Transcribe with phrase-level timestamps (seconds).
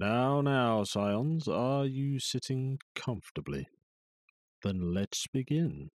[0.00, 3.66] Now, now, scions, are you sitting comfortably?
[4.62, 5.90] Then let's begin.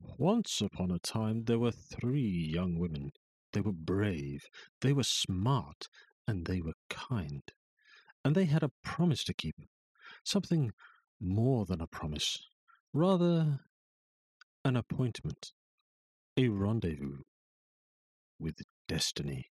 [0.00, 3.12] Once upon a time there were three young women.
[3.52, 4.46] They were brave,
[4.80, 5.88] they were smart,
[6.26, 7.44] and they were kind.
[8.24, 9.54] And they had a promise to keep.
[10.24, 10.72] Something
[11.20, 12.48] more than a promise,
[12.92, 13.60] rather
[14.64, 15.52] an appointment,
[16.36, 17.18] a rendezvous
[18.40, 18.56] with
[18.88, 19.52] destiny.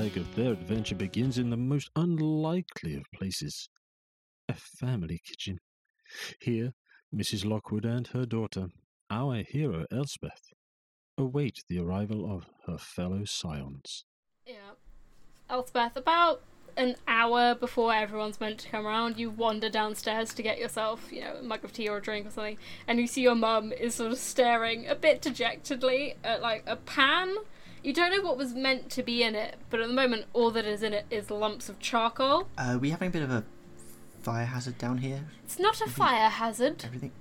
[0.00, 3.68] Leg of their adventure begins in the most unlikely of places
[4.48, 5.58] a family kitchen.
[6.40, 6.72] Here,
[7.14, 7.44] Mrs.
[7.44, 8.68] Lockwood and her daughter,
[9.10, 10.54] our hero Elspeth,
[11.18, 14.06] await the arrival of her fellow scions.
[14.46, 14.72] Yeah.
[15.50, 16.40] Elspeth, about
[16.78, 21.20] an hour before everyone's meant to come around, you wander downstairs to get yourself, you
[21.20, 22.56] know, a mug of tea or a drink or something,
[22.88, 26.76] and you see your mum is sort of staring a bit dejectedly at like a
[26.76, 27.36] pan.
[27.82, 30.50] You don't know what was meant to be in it, but at the moment, all
[30.50, 32.48] that is in it is lumps of charcoal.
[32.58, 33.44] Uh, we having a bit of a
[34.22, 35.24] fire hazard down here?
[35.44, 36.84] It's not a fire hazard.
[36.84, 37.12] Everything.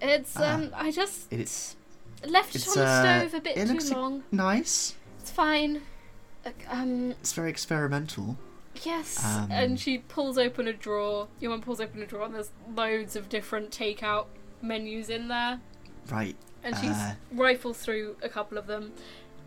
[0.00, 0.54] It's Ah.
[0.54, 1.76] um, I just It is.
[2.26, 4.24] left it It's on the uh, stove a bit it too long.
[4.30, 4.94] nice.
[5.20, 5.82] It's fine.
[6.68, 8.36] Um, It's very experimental.
[8.82, 11.28] Yes, Um, and she pulls open a drawer.
[11.40, 14.26] Your mum pulls open a drawer, and there's loads of different takeout
[14.60, 15.60] menus in there.
[16.10, 16.36] Right.
[16.64, 18.92] And she Uh, rifles through a couple of them,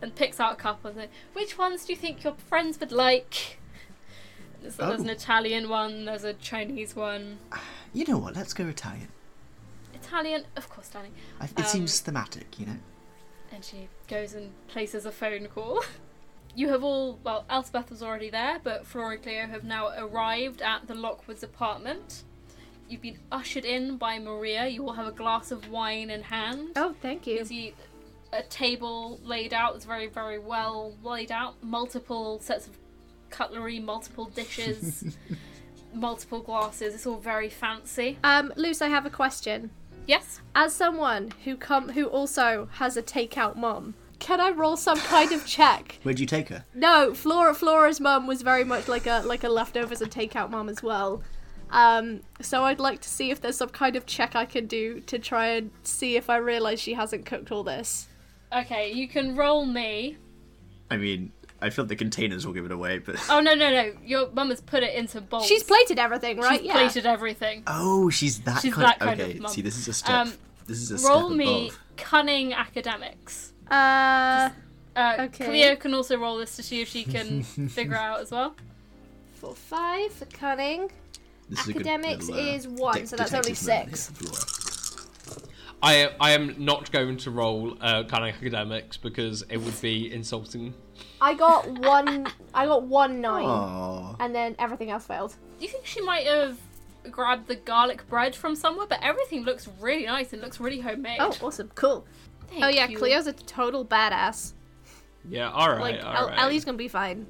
[0.06, 0.90] and picks out a couple.
[0.92, 3.60] And says, which ones do you think your friends would like?
[4.62, 5.14] There's, there's an Oh.
[5.14, 6.06] Italian one.
[6.06, 7.40] There's a Chinese one.
[7.94, 8.36] You know what?
[8.36, 9.10] Let's go Italian.
[9.94, 11.14] Italian, of course, Italian.
[11.40, 12.78] I, it Um, seems thematic, you know.
[13.52, 15.84] And she goes and places a phone call.
[16.58, 20.62] You have all, well, Elspeth was already there, but Flora and Cleo have now arrived
[20.62, 22.24] at the Lockwoods apartment.
[22.88, 24.66] You've been ushered in by Maria.
[24.68, 26.70] You all have a glass of wine in hand.
[26.78, 27.74] Oh, thank You you.
[28.36, 29.76] See a table laid out.
[29.76, 31.56] It's very, very well laid out.
[31.64, 32.78] Multiple sets of
[33.30, 35.18] cutlery, multiple dishes,
[35.94, 36.96] multiple glasses.
[36.96, 38.18] It's all very fancy.
[38.24, 39.72] Um, Luce, I have a question.
[40.08, 40.42] Yes?
[40.54, 45.32] As someone who come who also has a takeout mum, can I roll some kind
[45.32, 46.00] of check?
[46.04, 46.64] Where'd you take her?
[46.74, 50.70] No, Flora Flora's mum was very much like a like a leftovers and takeout mum
[50.70, 51.24] as well.
[51.72, 55.00] Um, so I'd like to see if there's some kind of check I can do
[55.02, 58.08] to try and see if I realise she hasn't cooked all this.
[58.56, 60.18] Okay, you can roll me.
[60.90, 63.16] I mean, I feel the containers will give it away, but.
[63.30, 63.94] Oh, no, no, no.
[64.04, 65.46] Your mum has put it into bowls.
[65.48, 66.60] She's plated everything, right?
[66.60, 66.74] She's yeah.
[66.74, 67.64] plated everything.
[67.68, 68.88] Oh, she's that She's kind.
[68.88, 69.52] that kind of okay, mum.
[69.52, 70.16] see, this is a step.
[70.28, 70.34] Um,
[70.68, 71.80] this is a roll step me above.
[71.98, 73.52] cunning academics.
[73.70, 74.50] Uh,
[74.96, 75.46] Uh, Okay.
[75.46, 78.56] Cleo can also roll this to see if she can figure out as well.
[79.34, 80.90] for five for cunning.
[81.50, 83.98] This is a good academics little, uh, is one, de- so that's only detective moment
[83.98, 84.08] six.
[84.20, 84.65] here for Flora.
[85.82, 90.12] I I am not going to roll uh, kind of academics because it would be
[90.12, 90.74] insulting.
[91.22, 92.28] I got one.
[92.54, 94.16] I got one nine, Aww.
[94.20, 95.36] and then everything else failed.
[95.60, 96.58] Do you think she might have
[97.12, 98.88] grabbed the garlic bread from somewhere?
[98.88, 101.18] But everything looks really nice and looks really homemade.
[101.20, 102.06] Oh, awesome, cool.
[102.50, 102.98] Thank oh yeah, you.
[102.98, 104.54] Cleo's a total badass.
[105.28, 106.40] Yeah, all right, Like all El- right.
[106.40, 107.26] Ellie's gonna be fine.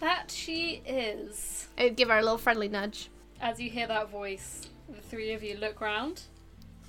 [0.00, 1.68] That she is.
[1.78, 3.10] I'd give her a little friendly nudge.
[3.40, 6.22] As you hear that voice, the three of you look round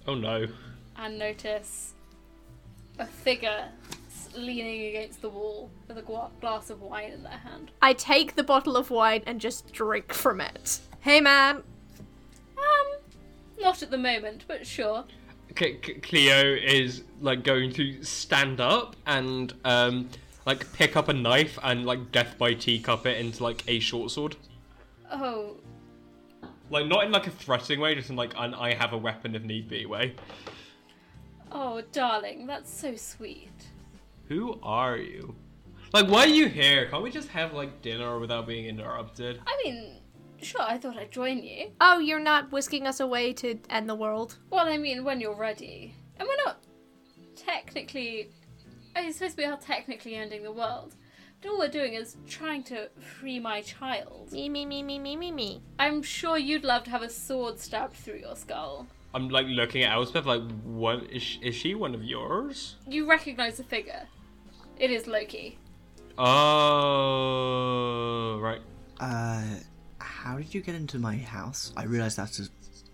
[0.08, 0.48] Oh no.
[1.02, 1.94] And notice
[3.00, 3.68] a figure
[4.36, 7.72] leaning against the wall with a gla- glass of wine in their hand.
[7.82, 10.80] I take the bottle of wine and just drink from it.
[11.02, 11.58] Hey man,
[12.58, 12.98] Um,
[13.60, 15.04] not at the moment, but sure.
[15.58, 20.08] C- C- Cleo is like going to stand up and um
[20.46, 24.12] like pick up a knife and like death by teacup it into like a short
[24.12, 24.36] sword.
[25.12, 25.58] Oh,
[26.70, 29.36] Like not in like a threatening way, just in like an I have a weapon
[29.36, 30.16] if need be way.
[31.52, 33.52] Oh, darling, that's so sweet.
[34.28, 35.36] Who are you?
[35.94, 36.88] Like why are you here?
[36.88, 39.42] Can't we just have like dinner without being interrupted?
[39.46, 39.98] I mean,
[40.42, 41.72] sure, I thought I'd join you.
[41.82, 44.38] oh you're not whisking us away to end the world.
[44.50, 45.94] Well, I mean, when you're ready.
[46.18, 46.64] And we're not
[47.36, 48.32] technically.
[48.96, 50.96] I suppose we are technically ending the world.
[51.42, 54.32] But all we're doing is trying to free my child.
[54.32, 55.62] Me me me me me me me.
[55.80, 58.88] I'm sure you'd love to have a sword stabbed through your skull.
[59.14, 62.76] I'm like looking at Elspeth like what is she, is she one of yours?
[62.88, 64.08] You recognize the figure.
[64.78, 65.58] It is Loki.
[66.18, 68.62] Oh right.
[69.00, 69.44] Uh,
[70.00, 71.74] how did you get into my house?
[71.76, 72.44] I realize that's a,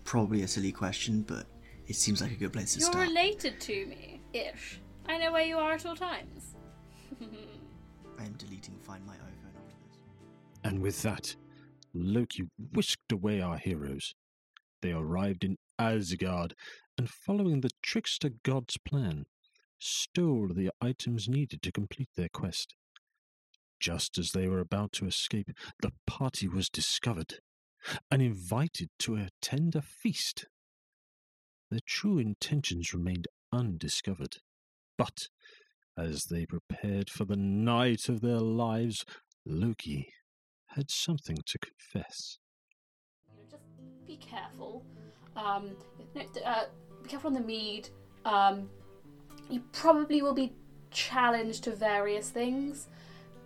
[0.04, 1.46] probably a silly question, but
[1.86, 2.96] it seems like a good place to start.
[2.96, 4.80] You're related to me, ish.
[5.06, 6.54] I know where you are at all times.
[7.20, 9.98] I am deleting Find My iPhone after this.
[10.64, 11.34] And with that,
[11.94, 14.14] Loki whisked away our heroes.
[14.82, 16.54] They arrived in Asgard,
[16.96, 19.26] and following the trickster god's plan,
[19.78, 22.74] stole the items needed to complete their quest.
[23.80, 27.34] Just as they were about to escape, the party was discovered
[28.10, 30.46] and invited to attend a feast.
[31.70, 34.38] Their true intentions remained undiscovered,
[34.96, 35.28] but
[35.96, 39.04] as they prepared for the night of their lives,
[39.44, 40.12] Loki
[40.68, 42.38] had something to confess.
[43.50, 43.62] Just
[44.06, 44.84] be careful.
[45.38, 45.70] Um,
[46.14, 46.64] no, uh,
[47.02, 47.88] be careful on the mead.
[48.24, 48.68] Um,
[49.48, 50.52] you probably will be
[50.90, 52.88] challenged to various things.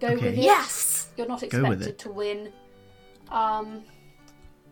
[0.00, 0.16] Go Okay.
[0.16, 0.42] with it.
[0.42, 1.10] Yes!
[1.16, 2.52] You're not expected to win.
[3.30, 3.82] Um,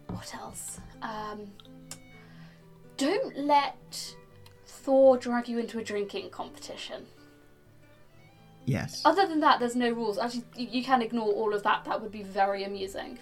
[0.08, 0.81] what else?
[1.02, 1.50] Um,
[2.96, 4.14] don't let
[4.67, 7.06] Thor drag you into a drinking competition.
[8.67, 9.02] Yes.
[9.05, 10.19] Other than that, there's no rules.
[10.19, 11.84] Actually, you, you can ignore all of that.
[11.84, 13.19] That would be very amusing.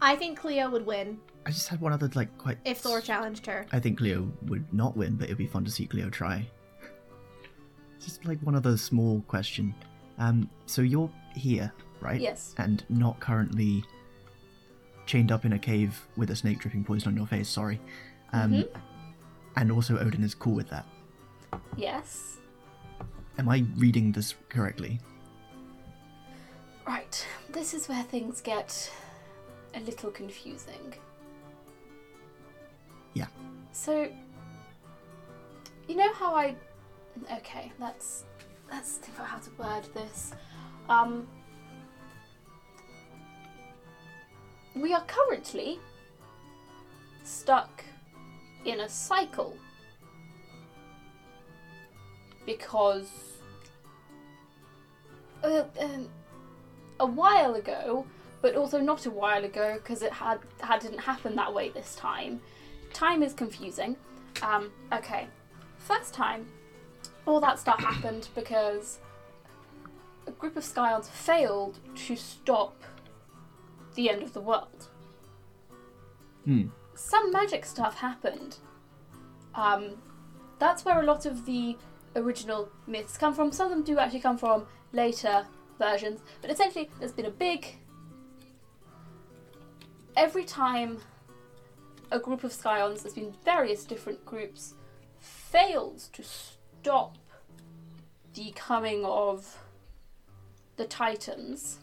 [0.00, 2.58] I think Cleo would win I just had one other like quite.
[2.64, 3.66] if Thor challenged her.
[3.72, 6.46] I think Cleo would not win, but it'd be fun to see Cleo try.
[8.00, 9.74] Just like one other small question.
[10.18, 12.20] Um, so you're here, right?
[12.20, 12.54] Yes.
[12.58, 13.84] And not currently
[15.06, 17.48] chained up in a cave with a snake dripping poison on your face.
[17.48, 17.80] Sorry.
[18.32, 18.78] Um, Mm-hmm.
[19.56, 20.84] And also Odin is cool with that.
[21.76, 22.38] Yes.
[23.38, 24.98] Am I reading this correctly?
[26.86, 27.24] Right.
[27.50, 28.90] This is where things get
[29.74, 30.94] a little confusing.
[33.14, 33.26] Yeah.
[33.72, 34.08] So,
[35.88, 36.54] you know how I.
[37.32, 38.24] Okay, let's
[38.70, 40.32] let's think about how to word this.
[40.88, 41.26] Um,
[44.74, 45.78] we are currently
[47.22, 47.84] stuck
[48.64, 49.56] in a cycle
[52.46, 53.10] because
[55.42, 56.08] uh, um,
[57.00, 58.06] a while ago,
[58.42, 61.94] but also not a while ago because it had had didn't happen that way this
[61.94, 62.40] time.
[62.94, 63.96] Time is confusing.
[64.40, 65.26] Um, okay,
[65.78, 66.46] first time,
[67.26, 68.98] all that stuff happened because
[70.26, 72.82] a group of Scions failed to stop
[73.96, 74.88] the end of the world.
[76.44, 76.68] Hmm.
[76.94, 78.58] Some magic stuff happened.
[79.56, 79.96] Um,
[80.60, 81.76] that's where a lot of the
[82.14, 83.50] original myths come from.
[83.50, 85.46] Some of them do actually come from later
[85.80, 87.76] versions, but essentially, there's been a big.
[90.16, 91.00] Every time
[92.10, 94.74] a group of Scions, there's been various different groups,
[95.18, 97.16] fails to stop
[98.34, 99.58] the coming of
[100.76, 101.78] the Titans.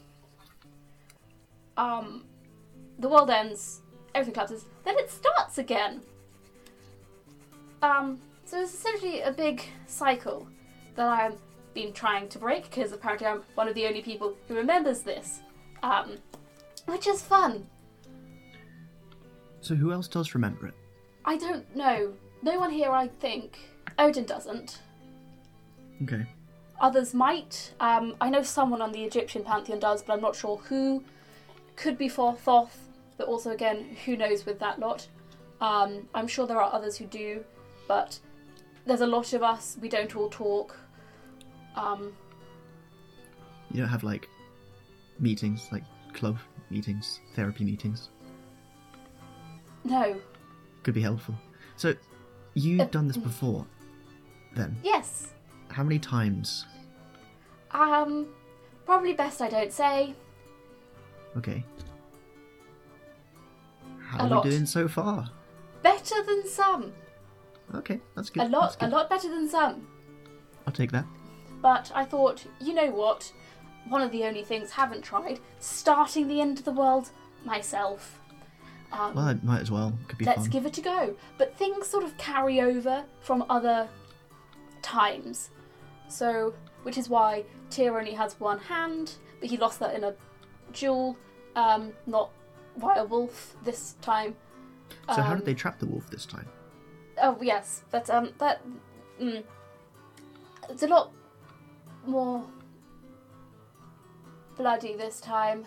[1.78, 2.26] Um,
[3.00, 3.82] the world ends,
[4.14, 6.02] everything collapses, then it starts again.
[7.82, 10.48] Um, so it's essentially a big cycle
[10.96, 11.40] that I've
[11.74, 15.40] been trying to break because apparently I'm one of the only people who remembers this,
[15.82, 16.18] um,
[16.86, 17.66] which is fun.
[19.62, 20.74] So who else does remember it?
[21.26, 22.14] I don't know.
[22.42, 23.60] No one here, I think.
[24.00, 24.80] Odin doesn't.
[26.04, 26.26] Okay.
[26.80, 27.74] Others might.
[27.80, 31.04] Um, I know someone on the Egyptian pantheon does, but I'm not sure who.
[31.76, 32.78] Could be for Thoth,
[33.18, 35.08] but also again, who knows with that lot.
[35.62, 37.44] Um, I'm sure there are others who do,
[37.88, 38.20] but
[38.86, 39.78] there's a lot of us.
[39.80, 40.76] We don't all talk.
[41.76, 42.14] Um,
[43.72, 44.28] You don't have like
[45.20, 45.84] meetings, like
[46.14, 46.40] club
[46.72, 48.10] meetings, therapy meetings.
[49.84, 50.20] No.
[50.84, 51.36] Could be helpful.
[51.76, 51.96] So,
[52.54, 53.66] you've Uh, done this before,
[54.56, 54.78] then?
[54.84, 55.34] Yes.
[55.70, 56.66] How many times?
[57.72, 58.28] Um,
[58.86, 60.16] probably best I don't say.
[61.38, 61.64] Okay.
[64.00, 64.44] How A are lot.
[64.46, 65.30] we doing so far?
[65.84, 66.92] Better than some.
[67.74, 68.44] Okay, that's good.
[68.44, 68.90] A lot, that's a good.
[68.92, 69.88] lot better than some.
[70.68, 71.06] I'll take that.
[71.62, 73.32] But I thought, you know what?
[73.88, 77.10] One of the only things haven't tried starting the end of the world
[77.46, 78.20] myself.
[78.92, 79.98] Um, Well, I might as well.
[80.08, 80.50] Could be let's fun.
[80.50, 81.16] give it a go.
[81.38, 83.88] But things sort of carry over from other
[84.82, 85.50] times.
[86.08, 90.14] So, which is why Tyr only has one hand, but he lost that in a
[90.74, 91.18] duel,
[91.56, 92.32] um, not
[92.78, 94.36] via wolf this time.
[95.08, 96.48] so, how um, did they trap the wolf this time?
[97.22, 98.62] Oh yes, but um, that
[99.22, 99.44] mm,
[100.70, 101.12] it's a lot
[102.06, 102.44] more
[104.58, 105.66] bloody this time.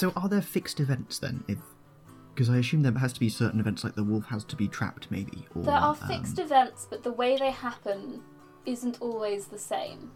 [0.00, 1.44] So, are there fixed events then?
[1.46, 1.58] If
[2.32, 4.66] because I assume there has to be certain events, like the wolf has to be
[4.66, 5.46] trapped, maybe.
[5.54, 8.22] Or, There are um, fixed events, but the way they happen
[8.64, 10.10] isn't always the same.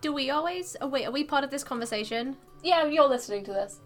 [0.00, 0.76] Do we always?
[0.80, 2.36] Oh wait, are we part of this conversation?
[2.62, 3.80] Yeah, you're listening to this.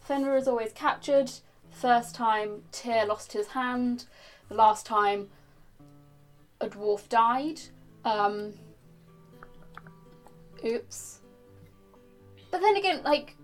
[0.00, 1.30] Fenrir is always captured.
[1.68, 4.06] First time Tyr lost his hand.
[4.48, 5.28] The last time
[6.62, 7.60] a dwarf died.
[8.06, 8.54] Um,
[10.64, 11.20] oops.
[12.50, 13.36] But then again, like,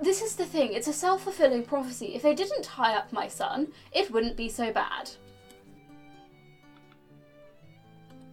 [0.00, 0.72] this is the thing.
[0.72, 2.14] It's a self fulfilling prophecy.
[2.14, 5.10] If they didn't tie up my son, it wouldn't be so bad.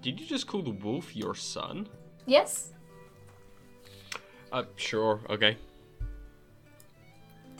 [0.01, 1.87] Did you just call the wolf your son?
[2.25, 2.73] Yes?
[4.51, 5.57] Uh, sure, okay.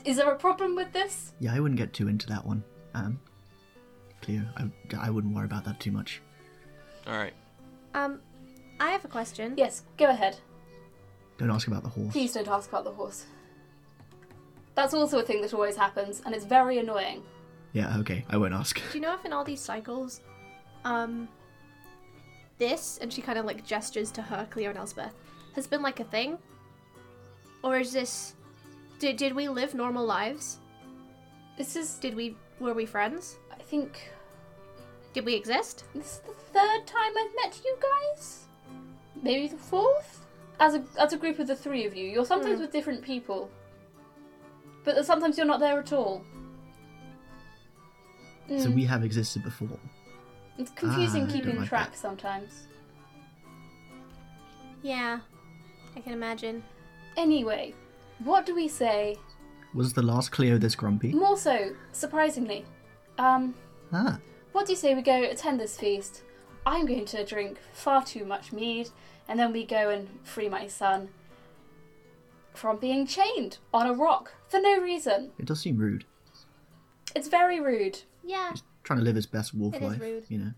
[0.04, 1.32] Is there a problem with this?
[1.40, 2.62] Yeah, I wouldn't get too into that one.
[2.92, 3.18] Um,
[4.20, 4.68] Cleo, I,
[4.98, 6.20] I wouldn't worry about that too much.
[7.06, 7.32] Alright.
[7.94, 8.20] Um,
[8.80, 9.54] I have a question.
[9.56, 10.36] Yes, go ahead.
[11.38, 12.12] Don't ask about the horse.
[12.12, 13.26] Please don't ask about the horse.
[14.74, 17.22] That's also a thing that always happens, and it's very annoying.
[17.72, 18.76] Yeah, okay, I won't ask.
[18.92, 20.20] Do you know if in all these cycles,
[20.84, 21.28] um,
[22.58, 25.14] this, and she kind of like gestures to her, Cleo and Elspeth,
[25.54, 26.38] has been like a thing?
[27.62, 28.34] Or is this.
[28.98, 30.58] Did, did we live normal lives?
[31.56, 32.36] This is, Did we.
[32.60, 33.36] Were we friends?
[33.52, 34.08] I think,
[35.12, 35.84] Did we exist?
[35.94, 38.44] this is the third time I've met you guys?
[39.24, 40.26] Maybe the fourth?
[40.60, 42.06] As a, as a group of the three of you.
[42.06, 42.62] You're sometimes Hmm.
[42.62, 43.50] with different people.
[44.84, 46.22] But sometimes you're not there at all.
[48.48, 49.78] So Mm, we have existed before.
[50.58, 51.98] It's confusing Ah, keeping like track that.
[51.98, 52.66] sometimes.
[54.82, 55.20] Yeah,
[55.96, 56.62] I can imagine.
[57.16, 57.74] Anyway,
[58.22, 59.16] what do we say?
[59.72, 61.12] Was the last Cleo this grumpy?
[61.12, 62.64] More so, surprisingly.
[63.18, 63.54] Um,
[63.92, 64.18] Ah,
[64.52, 66.22] What do you say we go attend this feast?
[66.66, 68.88] I'm going to drink far too much mead,
[69.28, 71.08] and then we go and free my son
[72.54, 75.32] from being chained on a rock for no reason.
[75.38, 76.04] it does seem rude.
[77.16, 78.00] It's very rude.
[78.24, 80.24] Yeah, He's trying to live his best wolf It is life, rude.
[80.28, 80.52] you know.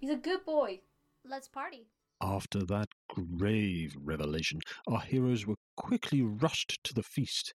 [0.00, 0.80] He's a good boy.
[1.24, 1.86] let's party.
[2.20, 7.52] After that grave revelation, our heroes were quickly rushed to the feast,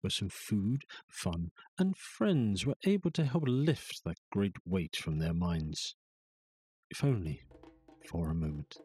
[0.00, 5.18] where some food, fun, and friends were able to help lift that great weight from
[5.18, 5.96] their minds.
[6.90, 7.42] If only
[8.08, 8.78] for a moment.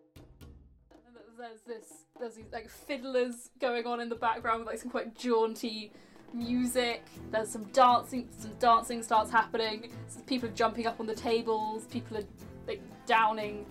[1.46, 5.16] There's this, there's these like fiddlers going on in the background with like some quite
[5.16, 5.92] jaunty
[6.34, 7.04] music.
[7.30, 9.92] There's some dancing, some dancing starts happening.
[10.25, 11.86] People are jumping up on the tables.
[11.86, 12.24] People are
[12.68, 13.68] like downing,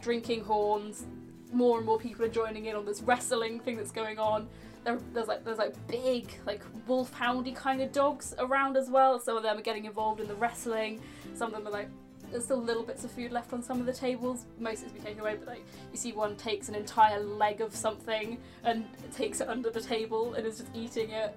[0.00, 1.04] drinking horns.
[1.52, 4.48] More and more people are joining in on this wrestling thing that's going on.
[4.84, 9.18] There, there's like there's like big like wolfhoundy kind of dogs around as well.
[9.18, 11.02] Some of them are getting involved in the wrestling.
[11.34, 11.90] Some of them are like
[12.30, 14.46] there's still little bits of food left on some of the tables.
[14.58, 17.74] Most has been taken away, but like you see one takes an entire leg of
[17.74, 21.36] something and takes it under the table and is just eating it.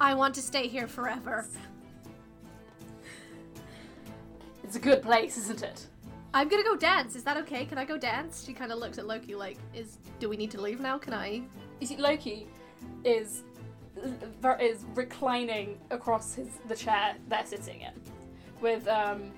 [0.00, 1.46] I want to stay here forever.
[4.62, 5.84] It's a good place, isn't it?
[6.32, 7.16] I'm gonna go dance.
[7.16, 7.64] Is that okay?
[7.64, 8.44] Can I go dance?
[8.44, 10.96] She kind of looks at Loki like, "Is do we need to leave now?
[10.96, 11.42] Can I?"
[11.80, 12.46] You see, Loki
[13.02, 13.42] is
[14.60, 17.92] is reclining across his the chair they're sitting in,
[18.60, 19.32] with um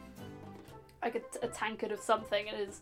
[1.02, 2.80] like a, a tankard of something and is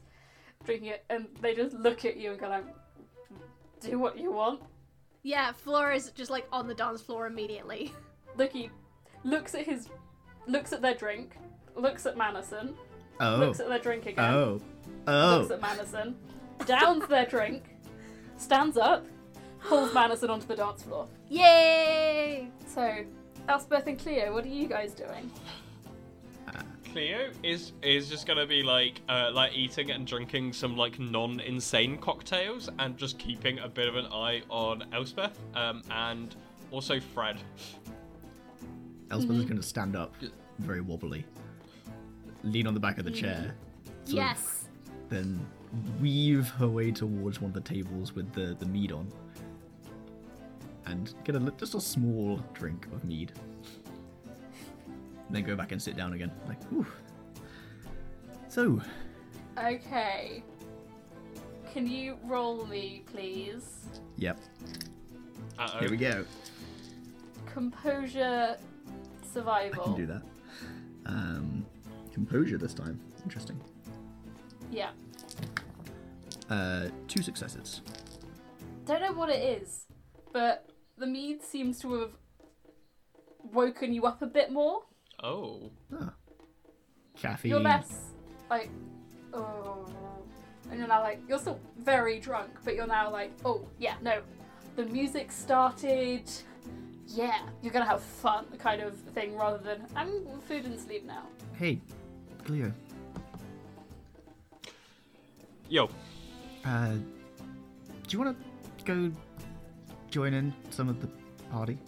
[0.64, 2.64] drinking it, and they just look at you and go like,
[3.80, 4.60] "Do what you want."
[5.22, 7.92] Yeah, Flora is just like on the dance floor immediately.
[8.36, 8.70] Loki
[9.24, 9.88] looks at his
[10.46, 11.36] looks at their drink,
[11.76, 12.74] looks at Manison,
[13.20, 13.36] Oh.
[13.36, 14.60] looks at their drink again, Oh.
[15.06, 15.36] oh.
[15.38, 15.54] looks Oh.
[15.54, 16.16] at Manison,
[16.66, 17.76] downs their drink,
[18.38, 19.04] stands up,
[19.60, 21.06] pulls Manison onto the dance floor.
[21.28, 22.50] Yay!
[22.66, 23.04] So,
[23.48, 25.30] Elspeth and Cleo, what are you guys doing?
[26.92, 31.98] Cleo is is just gonna be like uh, like eating and drinking some like non-insane
[31.98, 36.34] cocktails and just keeping a bit of an eye on Elspeth um, and
[36.70, 37.38] also Fred.
[39.10, 40.14] Elspeth is going to stand up,
[40.60, 41.26] very wobbly,
[42.44, 43.56] lean on the back of the chair,
[44.04, 44.64] sort of Yes.
[45.08, 45.44] then
[46.00, 49.08] weave her way towards one of the tables with the, the mead on.
[50.86, 53.32] And get a just a small drink of mead.
[55.30, 56.32] And then go back and sit down again.
[56.48, 56.84] Like, whew.
[58.48, 58.80] So,
[59.56, 60.42] Okay.
[61.72, 63.86] Can you roll me, please?
[64.16, 64.40] yep,
[65.56, 65.78] Uh-oh.
[65.78, 66.24] here we go.
[67.46, 68.56] Composure,
[69.32, 69.52] survival.
[69.52, 69.84] I survival.
[69.84, 70.22] can do that.
[71.06, 71.64] Um,
[72.12, 73.00] composure this time.
[73.22, 73.60] Interesting.
[74.72, 74.90] Yeah.
[76.48, 77.82] Uh, two successes.
[78.84, 79.86] Don't know what it is,
[80.32, 80.68] but
[80.98, 82.10] the mead seems to have
[83.52, 84.80] woken you up a bit more.
[85.22, 85.70] Oh.
[85.94, 86.12] Ah.
[87.16, 87.50] Caffeine.
[87.50, 88.12] You're less
[88.48, 88.70] like,
[89.34, 89.86] oh,
[90.70, 94.22] and you're now like you're still very drunk, but you're now like, oh yeah, no,
[94.76, 96.22] the music started.
[97.06, 101.26] Yeah, you're gonna have fun, kind of thing, rather than I'm food and sleep now.
[101.58, 101.80] Hey,
[102.44, 102.72] Cleo.
[105.68, 105.88] Yo.
[106.64, 107.00] Uh, do
[108.08, 108.36] you want
[108.78, 109.12] to go
[110.10, 111.08] join in some of the
[111.50, 111.78] party?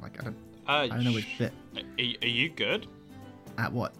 [0.00, 0.51] Like, I don't.
[0.66, 1.52] Uh, I don't know which bit.
[1.98, 2.86] Are, you good?
[3.58, 3.92] At what?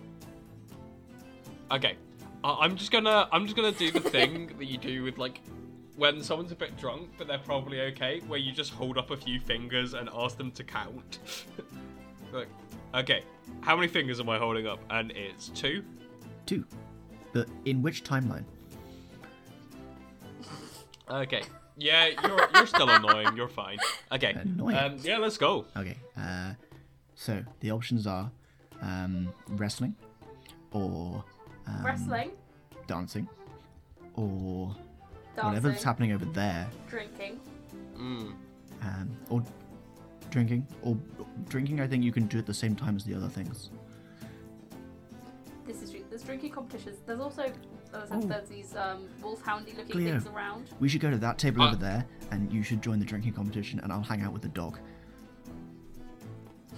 [1.70, 1.96] Okay,
[2.44, 5.40] I- I'm just gonna I'm just gonna do the thing that you do with like
[5.96, 9.16] when someone's a bit drunk but they're probably okay, where you just hold up a
[9.16, 11.18] few fingers and ask them to count.
[12.32, 12.48] like,
[12.94, 13.22] okay,
[13.60, 14.80] how many fingers am I holding up?
[14.90, 15.84] And it's two.
[16.46, 16.64] Two.
[17.32, 18.44] But in which timeline?
[21.10, 21.42] Okay.
[21.76, 23.36] Yeah, you're you're still annoying.
[23.36, 23.78] You're fine.
[24.10, 24.32] Okay.
[24.32, 24.76] Annoying.
[24.76, 25.66] Um, yeah, let's go.
[25.76, 25.96] Okay.
[26.16, 26.52] Uh,
[27.14, 28.30] so the options are
[28.82, 29.94] um, wrestling,
[30.72, 31.24] or
[31.66, 32.30] um, Wrestling,
[32.86, 33.28] dancing,
[34.14, 34.74] or
[35.36, 37.40] dancing, whatever's happening over there, drinking.
[37.96, 38.32] Mm.
[38.82, 39.42] um, or
[40.30, 40.96] drinking, or
[41.48, 41.80] drinking.
[41.80, 43.70] I think you can do at the same time as the other things.
[45.66, 46.04] This is true.
[46.10, 46.98] There's drinking competitions.
[47.06, 47.52] There's also
[47.94, 50.18] as I there's these um, wolfhoundy looking Cleo.
[50.20, 50.68] things around.
[50.80, 53.32] We should go to that table Uh, over there, and you should join the drinking
[53.34, 54.78] competition, and I'll hang out with the dog.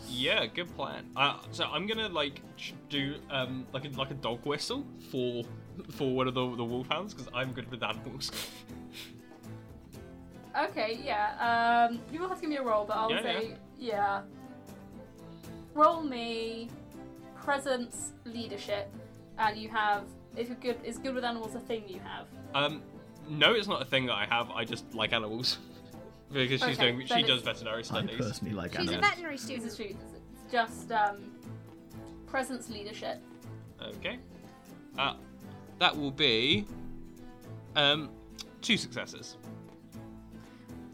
[0.08, 1.06] Yeah, good plan.
[1.16, 5.42] Uh, so I'm gonna like ch- do um like a like a dog whistle for
[5.90, 8.30] for one of the the wolfhounds because I'm good with animals.
[10.68, 11.88] Okay, yeah.
[11.90, 14.22] Um, you will have to give me a roll, but I'll Yeah, say yeah.
[15.74, 16.68] Roll me
[17.42, 18.88] presence leadership,
[19.38, 20.04] and you have
[20.36, 22.26] if you're good is good with animals a thing you have.
[22.54, 22.82] um,
[23.28, 24.50] no, it's not a thing that I have.
[24.50, 25.58] I just like animals
[26.32, 28.16] because she's Okay, doing she it's- does veterinary I studies.
[28.18, 29.06] personally like She's a animals.
[29.10, 29.66] veterinary This student.
[29.68, 29.86] is true.
[29.90, 31.16] It's just um,
[32.26, 33.22] presence leadership.
[33.82, 34.18] Okay.
[34.98, 35.14] Uh,
[35.78, 36.66] that will be
[37.76, 38.10] um
[38.60, 39.36] two successes.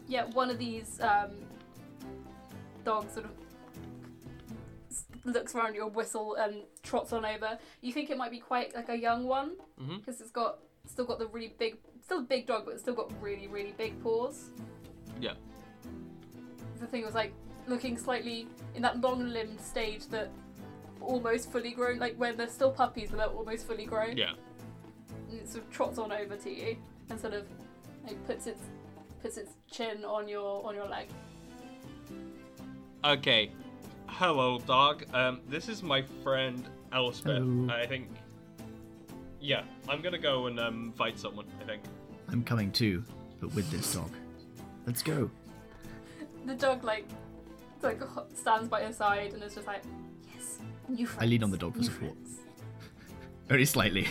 [0.07, 1.31] Yeah, one of these um,
[2.83, 3.40] dogs sort of s-
[5.25, 7.57] looks around your whistle and trots on over.
[7.81, 9.97] You think it might be quite like a young one mm-hmm.
[9.97, 12.95] because it's got still got the really big, still a big dog, but it's still
[12.95, 14.49] got really really big paws.
[15.19, 15.33] Yeah.
[16.79, 17.33] The thing was like
[17.67, 20.29] looking slightly in that long-limbed stage that
[20.99, 24.17] almost fully grown, like when they're still puppies but they're almost fully grown.
[24.17, 24.33] Yeah.
[25.29, 26.77] And it sort of trots on over to you
[27.09, 27.45] and sort of
[28.05, 28.61] like puts its
[29.21, 31.07] puts its chin on your on your leg.
[33.03, 33.51] Okay.
[34.11, 35.05] Hello, dog.
[35.13, 37.37] Um, this is my friend Elspeth.
[37.37, 37.73] Hello.
[37.73, 38.09] I think.
[39.39, 41.45] Yeah, I'm gonna go and um fight someone.
[41.61, 41.81] I think.
[42.29, 43.03] I'm coming too,
[43.39, 44.11] but with this dog.
[44.85, 45.29] Let's go.
[46.45, 47.05] The dog like
[47.81, 48.01] like
[48.35, 49.81] stands by your side and is just like,
[50.35, 51.23] yes, new friends.
[51.23, 52.13] I lean on the dog for new support.
[52.13, 52.39] friends."
[53.47, 54.07] Very slightly.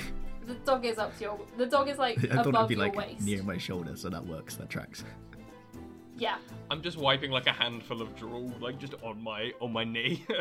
[0.47, 1.41] The dog is up to your.
[1.57, 3.21] The dog is like I thought it'd be your like waist.
[3.23, 4.57] near my shoulder, so that works.
[4.57, 5.05] That tracks.
[6.21, 6.37] Yeah.
[6.71, 10.25] I'm just wiping like a handful of drool, like just on my on my knee.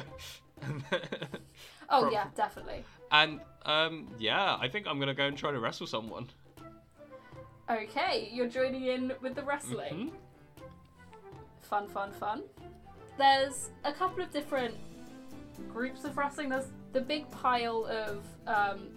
[1.92, 2.84] Oh Pro- yeah, definitely.
[3.12, 6.28] and um, yeah, I think I'm gonna go and try to wrestle someone.
[7.72, 10.12] Okay, you're joining in with the wrestling.
[10.12, 10.64] Mhm.
[11.62, 12.44] Fun, fun, fun.
[13.18, 14.76] There's a couple of different
[15.74, 16.50] groups of wrestling.
[16.50, 18.90] There's the big pile of um,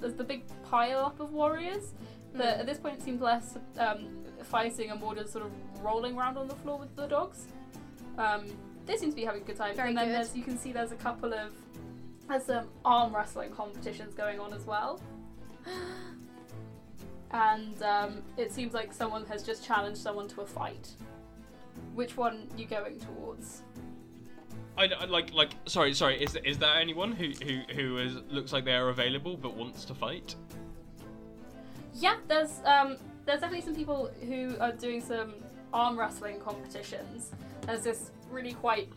[0.00, 1.92] there's the big pile up of warriors.
[2.34, 4.06] That at this point it seems less um,
[4.44, 7.46] fighting and more just sort of rolling around on the floor with the dogs.
[8.18, 8.46] Um,
[8.86, 9.74] they seem to be having a good time.
[9.76, 10.14] Very and then good.
[10.16, 11.52] there's you can see there's a couple of
[12.28, 15.00] there's some arm wrestling competitions going on as well.
[17.34, 20.90] And um, it seems like someone has just challenged someone to a fight.
[21.94, 23.62] Which one are you going towards?
[24.76, 28.52] I, I- like like sorry sorry is is there anyone who who who is looks
[28.52, 30.34] like they are available but wants to fight?
[31.94, 35.32] Yeah, there's um, there's definitely some people who are doing some
[35.72, 37.32] arm wrestling competitions.
[37.62, 38.88] There's this really quite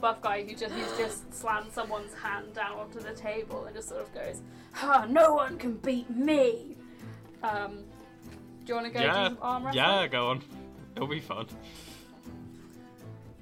[0.00, 3.88] buff guy who just who's just slammed someone's hand down onto the table and just
[3.88, 4.42] sort of goes,
[4.74, 5.06] "Ha!
[5.08, 6.76] No one can beat me."
[7.42, 7.84] Um,
[8.64, 9.84] do you want to go yeah do some arm wrestling?
[9.84, 10.42] yeah go on,
[10.96, 11.46] it'll be fun.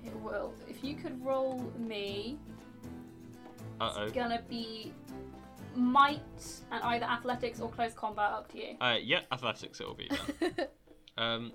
[0.04, 0.54] It will.
[0.68, 2.38] If you could roll me,
[3.80, 4.02] Uh oh.
[4.04, 4.92] it's gonna be
[5.76, 6.20] might
[6.72, 8.76] and either athletics or close combat up to you.
[8.80, 10.54] Uh, yeah, athletics it'll be done.
[11.18, 11.52] um,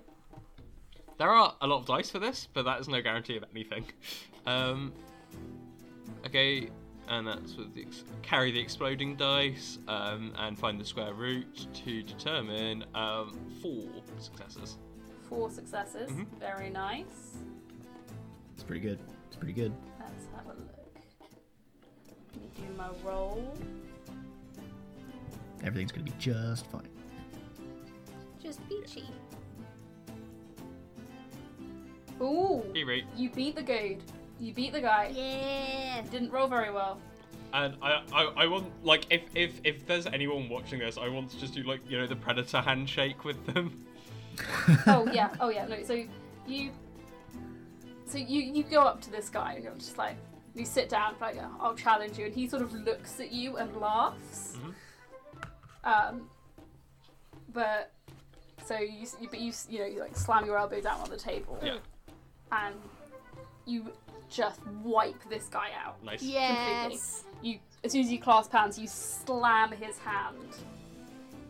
[1.18, 3.84] there are a lot of dice for this, but that is no guarantee of anything.
[4.46, 4.92] Um,
[6.24, 6.68] okay,
[7.08, 11.66] and that's with the ex- carry the exploding dice um, and find the square root
[11.84, 13.82] to determine um, four
[14.18, 14.78] successes.
[15.28, 16.12] Four successes.
[16.12, 16.26] Mhm.
[16.38, 17.38] Very nice.
[18.54, 19.00] It's pretty good.
[19.26, 19.72] It's pretty good.
[19.98, 20.94] Let's have a look.
[22.32, 23.52] Let me do my roll.
[25.64, 26.88] Everything's gonna be just fine.
[28.40, 29.06] Just peachy.
[32.20, 32.62] Ooh!
[32.74, 33.04] Hey, rate.
[33.16, 34.02] You beat the goad.
[34.38, 35.12] You beat the guy.
[35.14, 36.02] Yeah.
[36.10, 36.98] Didn't roll very well.
[37.52, 41.30] And I, I, I want like if, if if there's anyone watching this, I want
[41.30, 43.84] to just do like you know the predator handshake with them.
[44.86, 45.66] oh yeah, oh yeah.
[45.66, 46.04] No, so
[46.46, 46.70] you,
[48.04, 50.16] so you you go up to this guy and you're just like,
[50.54, 53.74] You sit down, like I'll challenge you, and he sort of looks at you and
[53.76, 54.58] laughs.
[55.84, 56.28] Um,
[57.54, 57.92] but
[58.66, 61.16] so you, you but you you know you like slam your elbow down on the
[61.16, 61.76] table, Yeah.
[62.52, 62.74] And
[63.64, 63.90] you
[64.28, 66.02] just wipe this guy out.
[66.04, 66.22] Nice.
[66.22, 67.24] Yes.
[67.42, 70.56] You as soon as you clasp hands, you slam his hand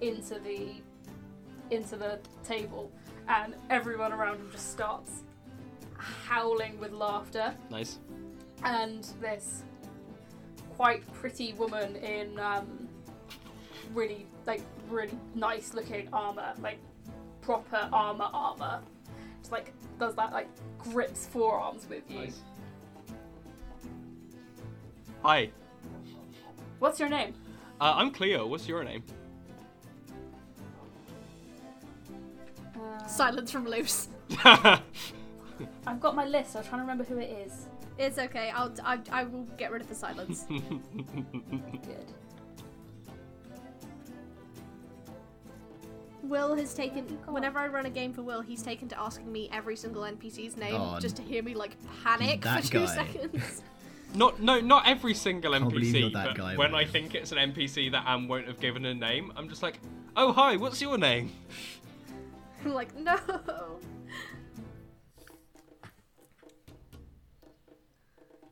[0.01, 0.75] into the
[1.71, 2.91] into the table,
[3.29, 5.23] and everyone around him just starts
[5.97, 7.55] howling with laughter.
[7.71, 7.99] Nice.
[8.63, 9.63] And this
[10.77, 12.89] quite pretty woman in um,
[13.95, 16.79] really like really nice looking armor, like
[17.41, 18.81] proper armor armor,
[19.47, 22.19] just like does that like grips forearms with you.
[22.19, 22.41] Nice.
[25.23, 25.51] Hi.
[26.81, 27.33] What's your name?
[27.81, 28.47] Uh, I'm Cleo.
[28.47, 29.05] What's your name?
[32.75, 34.09] Uh, Silence from Luce.
[34.45, 36.57] I've got my list.
[36.57, 37.67] I'm trying to remember who it is.
[37.99, 38.51] It's okay.
[38.51, 40.45] I'll I, I will get rid of the silence.
[40.49, 42.09] Good.
[46.29, 49.49] Will has taken whenever I run a game for Will, he's taken to asking me
[49.53, 52.87] every single NPC's name Oh, just to hear me like panic that for two guy.
[52.87, 53.63] seconds.
[54.15, 56.01] not no, not every single NPC.
[56.01, 58.85] you're that but guy, when I think it's an NPC that Anne won't have given
[58.87, 59.79] a name, I'm just like,
[60.17, 61.31] oh hi, what's your name?
[62.65, 63.17] I'm like, no.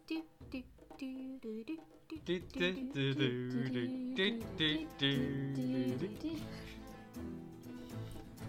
[0.07, 0.63] Do, do,
[0.99, 1.79] do, do, do, do,
[2.25, 6.37] Do, do, do, do, do, do, do, do, do.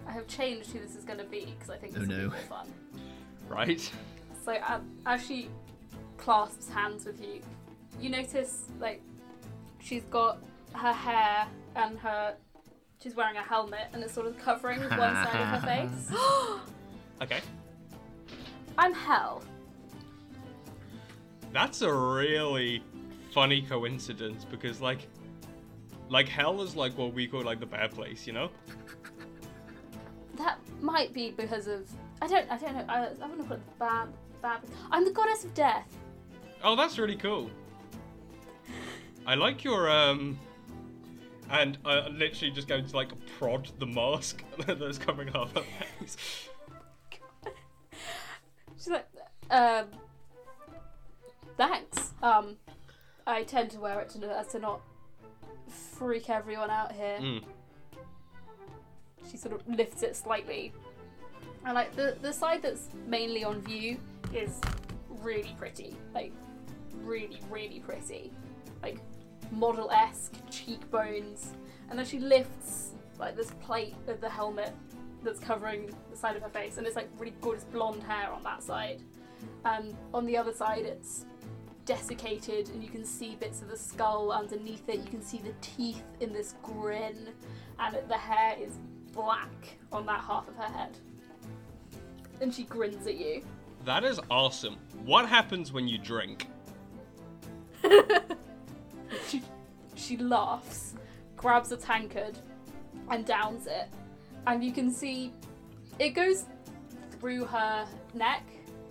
[0.06, 2.16] I have changed who this is going to be because I think this Oh, will
[2.16, 2.28] be no.
[2.28, 2.66] more fun.
[3.48, 3.92] Right.
[4.44, 5.48] So uh, as she
[6.16, 7.40] clasps hands with you,
[8.00, 9.02] you notice like
[9.80, 10.38] she's got
[10.72, 12.34] her hair and her
[13.02, 16.18] she's wearing a helmet and it's sort of covering one side of her face.
[17.22, 17.40] Okay.
[18.76, 19.42] I'm Hel.
[21.52, 22.82] That's a really
[23.32, 25.08] funny coincidence because like
[26.10, 28.50] like hell is like what we call like the bad place, you know?
[30.36, 31.88] That might be because of
[32.20, 34.08] I don't I don't know I, I wouldn't put bad
[34.42, 34.60] bad.
[34.90, 35.88] I'm the goddess of death.
[36.62, 37.50] Oh, that's really cool.
[39.26, 40.38] I like your um
[41.50, 45.62] and I literally just going to like prod the mask that's covering half her
[46.02, 46.48] face.
[48.76, 49.06] She's like,
[49.50, 49.86] um,
[51.56, 52.12] thanks.
[52.22, 52.56] Um,
[53.26, 54.80] I tend to wear it to, to not
[55.68, 57.18] freak everyone out here.
[57.20, 57.42] Mm.
[59.30, 60.72] She sort of lifts it slightly.
[61.64, 63.98] And like the the side that's mainly on view
[64.32, 64.60] is
[65.22, 65.96] really pretty.
[66.14, 66.32] Like
[67.02, 68.32] really, really pretty.
[68.82, 68.98] Like
[69.50, 71.52] model esque cheekbones.
[71.90, 74.74] And then she lifts like this plate of the helmet
[75.22, 78.42] that's covering the side of her face and it's like really gorgeous blonde hair on
[78.44, 79.02] that side.
[79.64, 81.26] And on the other side it's
[81.84, 84.96] desiccated and you can see bits of the skull underneath it.
[84.98, 87.30] You can see the teeth in this grin
[87.78, 88.78] and the hair is
[89.16, 90.96] black on that half of her head.
[92.40, 93.42] And she grins at you.
[93.84, 94.76] That is awesome.
[95.04, 96.46] What happens when you drink?
[99.28, 99.42] She,
[99.94, 100.94] she laughs,
[101.36, 102.38] grabs a tankard,
[103.10, 103.88] and downs it.
[104.46, 105.32] And you can see
[105.98, 106.46] it goes
[107.12, 108.44] through her neck,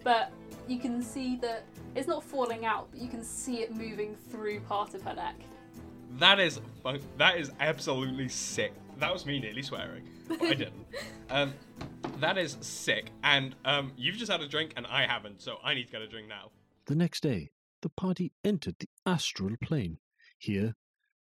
[0.03, 0.31] but
[0.67, 1.63] you can see that
[1.95, 5.35] it's not falling out, but you can see it moving through part of her neck.
[6.17, 6.59] That is
[7.17, 8.73] that is absolutely sick.
[8.99, 10.07] That was me nearly swearing.
[10.29, 10.85] I didn't.
[11.29, 11.53] um,
[12.19, 13.11] that is sick.
[13.23, 16.01] And um, you've just had a drink and I haven't, so I need to get
[16.01, 16.51] a drink now.
[16.87, 17.49] The next day,
[17.81, 19.97] the party entered the astral plane.
[20.37, 20.75] Here,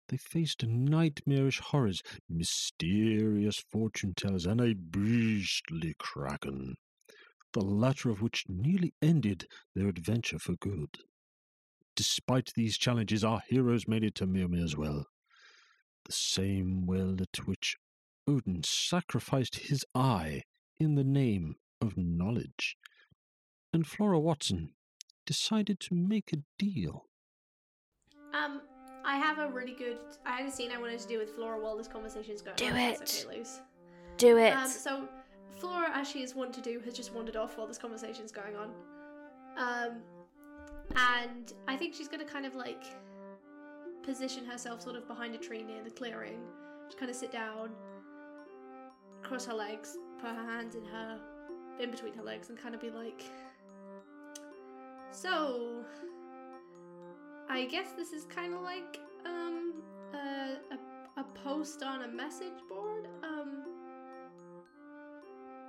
[0.09, 6.77] they faced nightmarish horrors, mysterious fortune tellers, and a beastly kraken,
[7.53, 10.89] the latter of which nearly ended their adventure for good.
[11.95, 15.07] Despite these challenges, our heroes made it to Mimir as well.
[16.07, 17.77] The same well at which
[18.29, 20.43] Odin sacrificed his eye
[20.79, 22.77] in the name of knowledge.
[23.73, 24.75] And Flora Watson
[25.27, 27.07] decided to make a deal.
[28.35, 28.61] Um,
[29.05, 29.99] I have a really good.
[30.27, 32.57] I had a scene I wanted to do with Flora while this conversation is going
[32.57, 32.77] Do on.
[32.77, 33.27] if that's it.
[33.27, 33.61] Okay, Luce.
[34.19, 34.51] Do it.
[34.51, 35.09] Um, so
[35.59, 38.33] Flora, as she is wont to do, has just wandered off while this conversation is
[38.33, 38.71] going on.
[39.57, 40.03] Um,
[40.97, 42.85] and I think she's gonna kind of like
[44.03, 46.41] position herself sort of behind a tree near the clearing.
[46.87, 47.71] Just kind of sit down,
[49.23, 51.21] cross her legs, put her hands in her,
[51.81, 53.23] in between her legs, and kind of be like,
[55.11, 55.85] "So,
[57.49, 59.75] I guess this is kind of like um
[60.15, 60.79] a, a
[61.19, 63.09] a post on a message board.
[63.25, 63.65] Um,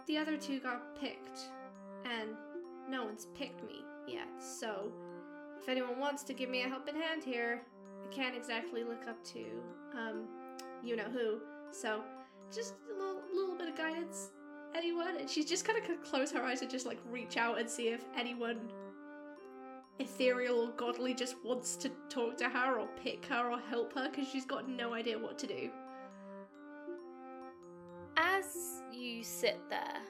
[0.08, 1.40] the other two got picked,
[2.06, 2.32] and
[2.88, 4.28] no one's picked me yet.
[4.40, 4.92] So,
[5.60, 7.62] if anyone wants to give me a helping hand here,
[8.04, 9.46] I can't exactly look up to,
[9.94, 10.28] um,
[10.84, 11.40] you know who.
[11.72, 12.04] So,
[12.54, 12.76] just
[13.70, 14.30] a little, little bit of guidance.
[14.76, 15.18] Anyone?
[15.18, 17.88] And she's just kind of close her eyes and just like reach out and see
[17.88, 18.60] if anyone
[20.00, 24.10] ethereal or godly just wants to talk to her or pick her or help her
[24.10, 25.70] because she's got no idea what to do.
[28.18, 30.02] As you sit there,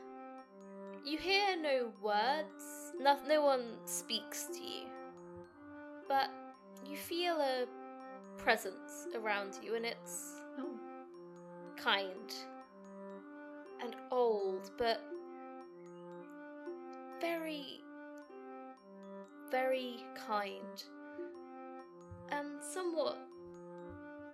[1.05, 4.83] you hear no words, no, no one speaks to you,
[6.07, 6.29] but
[6.89, 7.65] you feel a
[8.37, 10.79] presence around you, and it's Oh.
[11.77, 12.33] kind
[13.81, 15.01] and old, but
[17.21, 17.81] very,
[19.51, 20.83] very kind.
[22.31, 23.17] And somewhat,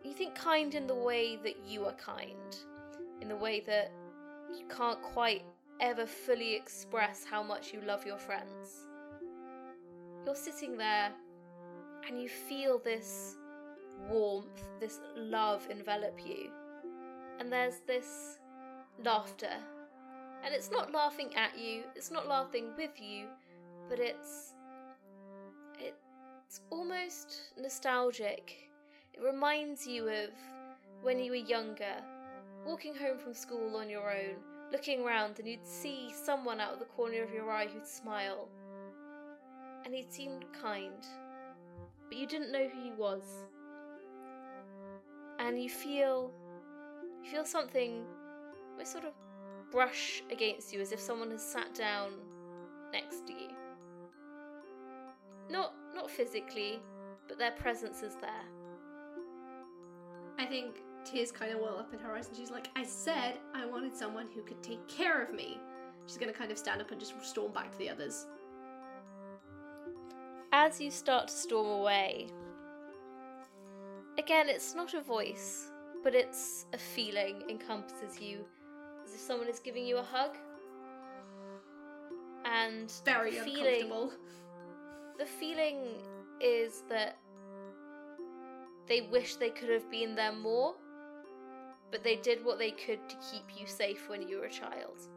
[0.03, 2.55] you think kind in the way that you are kind,
[3.21, 3.91] in the way that
[4.57, 5.43] you can't quite
[5.79, 8.87] ever fully express how much you love your friends.
[10.25, 11.11] You're sitting there
[12.07, 13.37] and you feel this
[14.09, 16.49] warmth, this love envelop you.
[17.39, 18.37] And there's this
[19.03, 19.51] laughter.
[20.43, 23.25] And it's not laughing at you, it's not laughing with you,
[23.89, 24.53] but it's
[25.79, 28.69] it's almost nostalgic.
[29.13, 30.29] It reminds you of
[31.01, 31.95] when you were younger,
[32.65, 34.35] walking home from school on your own,
[34.71, 38.47] looking around and you'd see someone out of the corner of your eye who'd smile.
[39.83, 41.05] And he seemed kind,
[42.07, 43.23] but you didn't know who he was.
[45.39, 46.31] And you feel
[47.23, 48.03] you feel something
[48.75, 49.13] almost sort of
[49.71, 52.11] brush against you as if someone has sat down
[52.91, 53.49] next to you.
[55.49, 56.79] Not not physically,
[57.27, 58.45] but their presence is there.
[60.37, 63.35] I think tears kind of well up in her eyes, and she's like, I said
[63.53, 65.57] I wanted someone who could take care of me.
[66.05, 68.27] She's gonna kind of stand up and just storm back to the others.
[70.51, 72.27] As you start to storm away,
[74.17, 75.71] again, it's not a voice,
[76.03, 78.45] but it's a feeling encompasses you
[79.05, 80.35] as if someone is giving you a hug.
[82.45, 84.13] And Very the feeling, uncomfortable.
[85.17, 85.77] the feeling
[86.39, 87.17] is that
[88.87, 90.75] they wish they could have been there more,
[91.91, 95.07] but they did what they could to keep you safe when you were a child.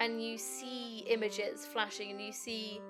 [0.00, 2.80] And you see images flashing, and you see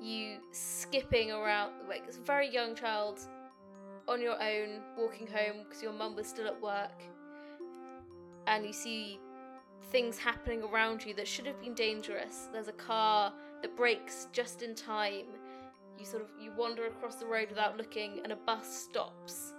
[0.00, 3.20] you skipping around like a very young child
[4.08, 7.02] on your own, walking home because your mum was still at work,
[8.50, 9.18] and you see
[9.90, 12.48] things happening around you that should have been dangerous.
[12.52, 13.32] There's a car
[13.62, 15.26] that breaks just in time.
[15.98, 19.54] You sort of you wander across the road without looking and a bus stops.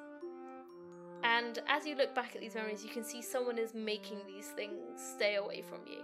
[1.23, 4.47] And as you look back at these memories, you can see someone is making these
[4.47, 6.01] things stay away from you.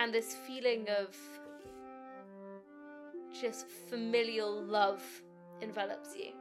[0.00, 1.16] And this feeling of
[3.38, 5.02] just familial love
[5.60, 6.32] envelops you.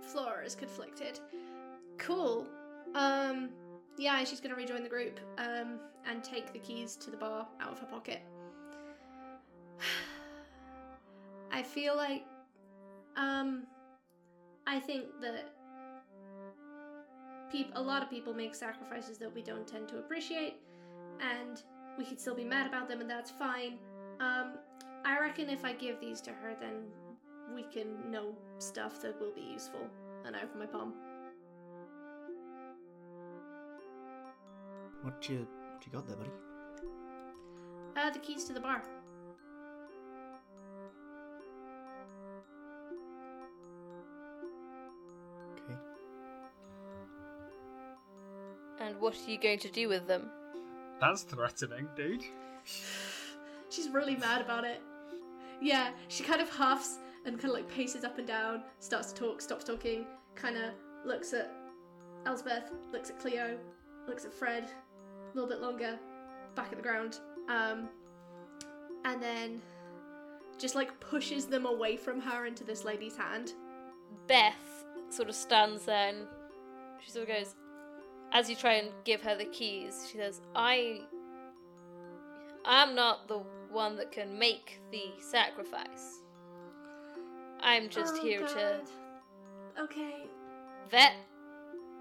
[0.00, 1.20] Flora is conflicted.
[1.98, 2.46] Cool.
[2.94, 3.50] Um,
[3.98, 7.72] yeah, she's gonna rejoin the group um, and take the keys to the bar out
[7.72, 8.20] of her pocket.
[11.52, 12.24] I feel like,
[13.16, 13.64] um,
[14.66, 15.52] I think that
[17.50, 20.56] peop- a lot of people make sacrifices that we don't tend to appreciate,
[21.20, 21.62] and
[21.98, 23.78] we could still be mad about them, and that's fine.
[24.20, 24.54] Um,
[25.04, 26.84] I reckon if I give these to her, then
[27.54, 29.86] we can know stuff that will be useful.
[30.24, 30.94] And open my palm.
[35.02, 36.30] What you what you got there, buddy?
[37.96, 38.82] Uh, the keys to the bar.
[45.52, 45.74] Okay.
[48.80, 50.30] And what are you going to do with them?
[51.00, 52.22] That's threatening, dude.
[53.70, 54.80] She's really mad about it.
[55.60, 59.20] Yeah, she kind of huffs and kind of like paces up and down, starts to
[59.20, 60.72] talk, stops talking, kind of
[61.04, 61.52] looks at
[62.26, 63.58] Elspeth, looks at Cleo,
[64.08, 64.70] looks at Fred,
[65.32, 65.98] a little bit longer,
[66.54, 67.18] back at the ground,
[67.48, 67.88] um,
[69.04, 69.60] and then
[70.58, 73.52] just like pushes them away from her into this lady's hand.
[74.26, 76.26] Beth sort of stands there and
[77.04, 77.54] she sort of goes,
[78.32, 81.00] as you try and give her the keys, she says, I.
[82.64, 83.42] I'm not the
[83.72, 86.20] one that can make the sacrifice.
[87.60, 88.80] I'm just Oh, here to
[89.80, 90.26] Okay.
[90.90, 91.14] vet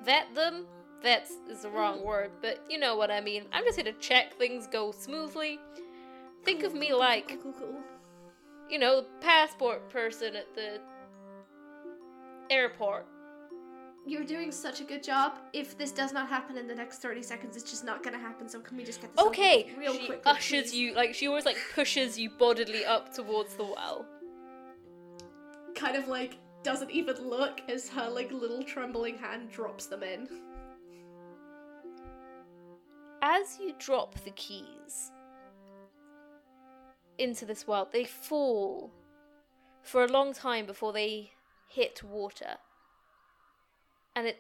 [0.04, 0.66] vet them.
[1.02, 3.46] Vet is the wrong word, but you know what I mean.
[3.52, 5.60] I'm just here to check things go smoothly.
[6.44, 7.40] Think of me like
[8.70, 10.80] you know, the passport person at the
[12.50, 13.06] airport.
[14.06, 15.38] you're doing such a good job.
[15.54, 18.48] If this does not happen in the next 30 seconds, it's just not gonna happen.
[18.50, 20.74] So can we just get this Okay, real she quickly, ushers please?
[20.76, 24.06] you like she always like pushes you bodily up towards the well.
[25.76, 30.28] Kind of like doesn't even look as her like little trembling hand drops them in.
[33.22, 35.12] As you drop the keys
[37.18, 38.92] into this well, they fall
[39.84, 41.32] for a long time before they
[41.70, 42.58] hit water.
[44.16, 44.40] And it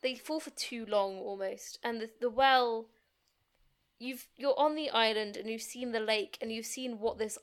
[0.00, 1.78] they fall for too long almost.
[1.82, 2.86] And the the well
[3.98, 7.36] you've you're on the island and you've seen the lake and you've seen what this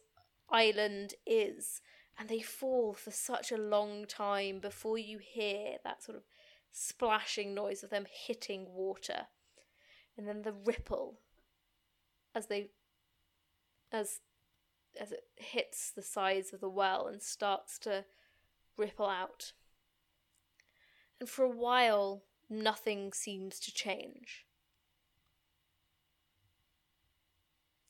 [0.50, 1.82] island is
[2.18, 6.24] and they fall for such a long time before you hear that sort of
[6.72, 9.28] splashing noise of them hitting water
[10.18, 11.20] and then the ripple
[12.34, 12.70] as they
[13.92, 14.20] as
[15.00, 18.06] as it hits the sides of the well and starts to
[18.78, 19.52] ripple out.
[21.20, 24.46] And for a while nothing seems to change.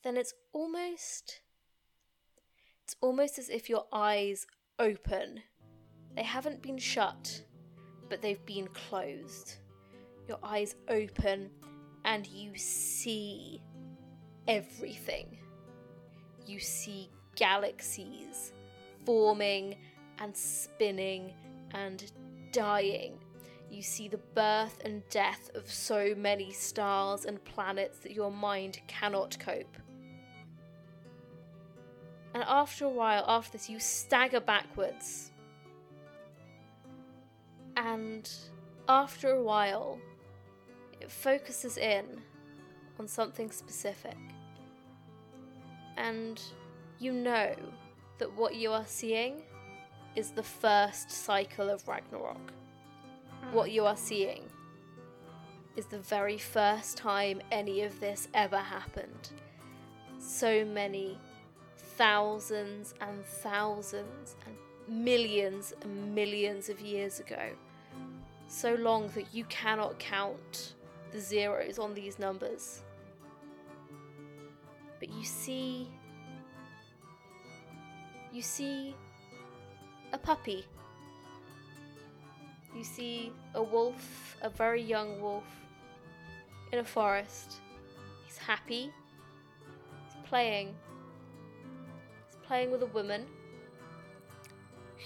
[0.02, 1.40] Then it's almost
[2.84, 4.46] it's almost as if your eyes
[4.78, 5.42] open.
[6.14, 7.42] They haven't been shut
[8.08, 9.56] but they've been closed.
[10.28, 11.50] Your eyes open
[12.06, 13.60] and you see
[14.48, 15.36] everything.
[16.46, 18.52] You see galaxies
[19.04, 19.76] forming
[20.18, 21.34] and spinning
[21.72, 22.10] and
[22.52, 23.18] dying.
[23.70, 28.80] You see the birth and death of so many stars and planets that your mind
[28.86, 29.76] cannot cope.
[32.34, 35.32] And after a while, after this, you stagger backwards.
[37.76, 38.30] And
[38.88, 39.98] after a while,
[41.06, 42.04] it focuses in
[42.98, 44.16] on something specific.
[45.96, 46.42] And
[46.98, 47.54] you know
[48.18, 49.42] that what you are seeing
[50.16, 52.52] is the first cycle of Ragnarok.
[53.40, 53.54] Hmm.
[53.54, 54.42] What you are seeing
[55.76, 59.30] is the very first time any of this ever happened.
[60.18, 61.20] So many
[61.76, 64.56] thousands and thousands and
[65.04, 67.50] millions and millions of years ago.
[68.48, 70.74] So long that you cannot count
[71.12, 72.82] the zeros on these numbers.
[74.98, 75.88] But you see.
[78.32, 78.94] You see
[80.12, 80.66] a puppy.
[82.76, 85.44] You see a wolf, a very young wolf,
[86.72, 87.54] in a forest.
[88.26, 88.92] He's happy.
[90.04, 90.74] He's playing.
[92.26, 93.24] He's playing with a woman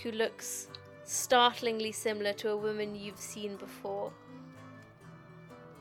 [0.03, 0.69] who looks
[1.05, 4.13] startlingly similar to a woman you've seen before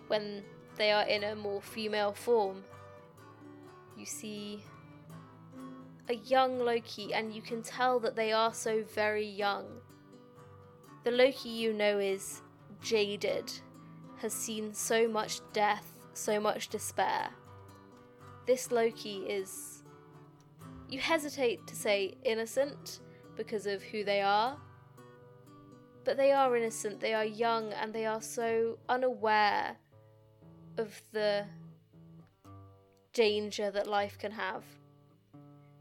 [0.10, 0.44] when
[0.76, 2.64] they are in a more female form.
[3.96, 4.64] You see
[6.10, 9.66] a young Loki, and you can tell that they are so very young.
[11.04, 12.42] The Loki you know is
[12.82, 13.52] jaded,
[14.18, 17.30] has seen so much death, so much despair.
[18.48, 19.84] This Loki is.
[20.90, 23.02] You hesitate to say innocent
[23.38, 24.58] because of who they are,
[26.04, 29.78] but they are innocent, they are young, and they are so unaware
[30.80, 31.46] of the
[33.14, 34.64] danger that life can have.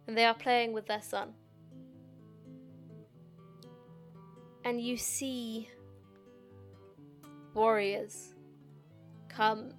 [0.06, 1.34] And they are playing with their son.
[4.64, 5.70] And you see
[7.54, 8.34] warriors
[9.28, 9.72] come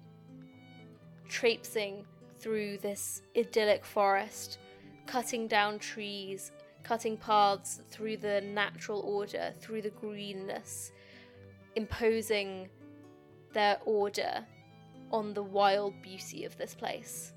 [1.28, 2.04] traipsing
[2.38, 4.58] through this idyllic forest,
[5.06, 6.50] cutting down trees,
[6.82, 10.92] cutting paths through the natural order, through the greenness,
[11.76, 12.68] imposing
[13.52, 14.46] their order
[15.10, 17.32] on the wild beauty of this place.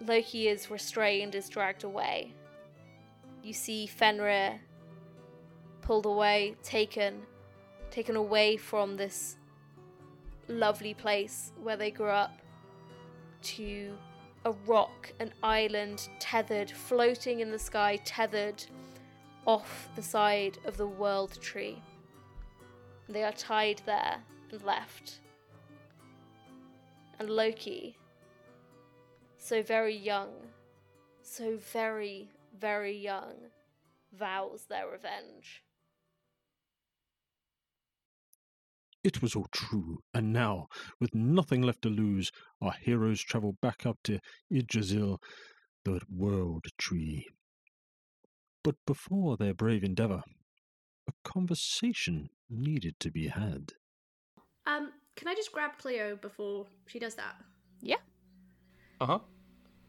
[0.00, 2.32] Loki is restrained, is dragged away.
[3.42, 4.60] You see Fenrir
[5.80, 7.22] pulled away, taken,
[7.90, 9.36] taken away from this
[10.48, 12.40] lovely place where they grew up
[13.42, 13.96] to
[14.44, 18.64] a rock, an island, tethered, floating in the sky, tethered
[19.46, 21.82] off the side of the world tree.
[23.08, 24.18] They are tied there
[24.50, 25.20] and left.
[27.18, 27.96] And Loki,
[29.38, 30.32] so very young,
[31.22, 33.34] so very, very young,
[34.12, 35.62] vows their revenge.
[39.02, 40.66] It was all true, and now,
[41.00, 44.18] with nothing left to lose, our heroes travel back up to
[44.50, 45.20] Yggdrasil,
[45.84, 47.28] the World Tree.
[48.64, 50.22] But before their brave endeavour,
[51.08, 53.74] a conversation needed to be had.
[54.66, 57.34] Um, can I just grab Cleo before she does that?
[57.80, 57.96] Yeah.
[59.00, 59.18] Uh huh.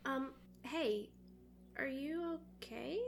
[0.05, 0.29] Um,
[0.63, 1.09] hey,
[1.77, 2.99] are you okay?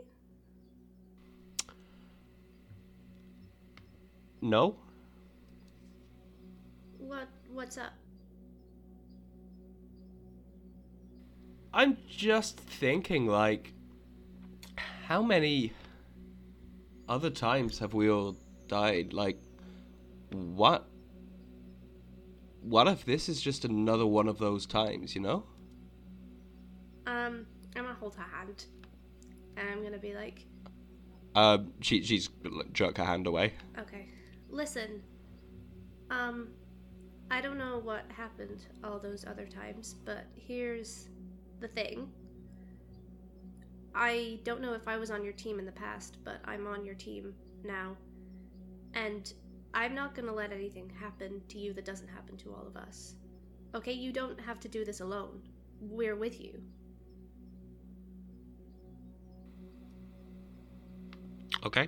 [4.41, 4.75] no.
[6.97, 7.93] What what's up?
[11.73, 13.73] I'm just thinking, like,
[15.05, 15.73] how many
[17.07, 18.35] other times have we all
[18.67, 19.13] died?
[19.13, 19.39] Like,
[20.31, 20.87] what?
[22.61, 25.43] What if this is just another one of those times, you know?
[27.07, 27.45] Um,
[27.75, 28.65] I'm gonna hold her hand,
[29.57, 30.45] and I'm gonna be like,
[31.35, 32.29] Uh, she she's
[32.73, 33.53] jerk her hand away.
[33.79, 34.09] okay,
[34.49, 35.01] listen.
[36.11, 36.49] Um,
[37.31, 41.09] I don't know what happened all those other times, but here's
[41.59, 42.11] the thing.
[43.93, 46.85] I don't know if I was on your team in the past, but I'm on
[46.85, 47.33] your team
[47.63, 47.95] now.
[48.93, 49.31] And
[49.73, 53.15] I'm not gonna let anything happen to you that doesn't happen to all of us.
[53.75, 55.41] Okay, you don't have to do this alone.
[55.79, 56.61] We're with you.
[61.65, 61.87] Okay.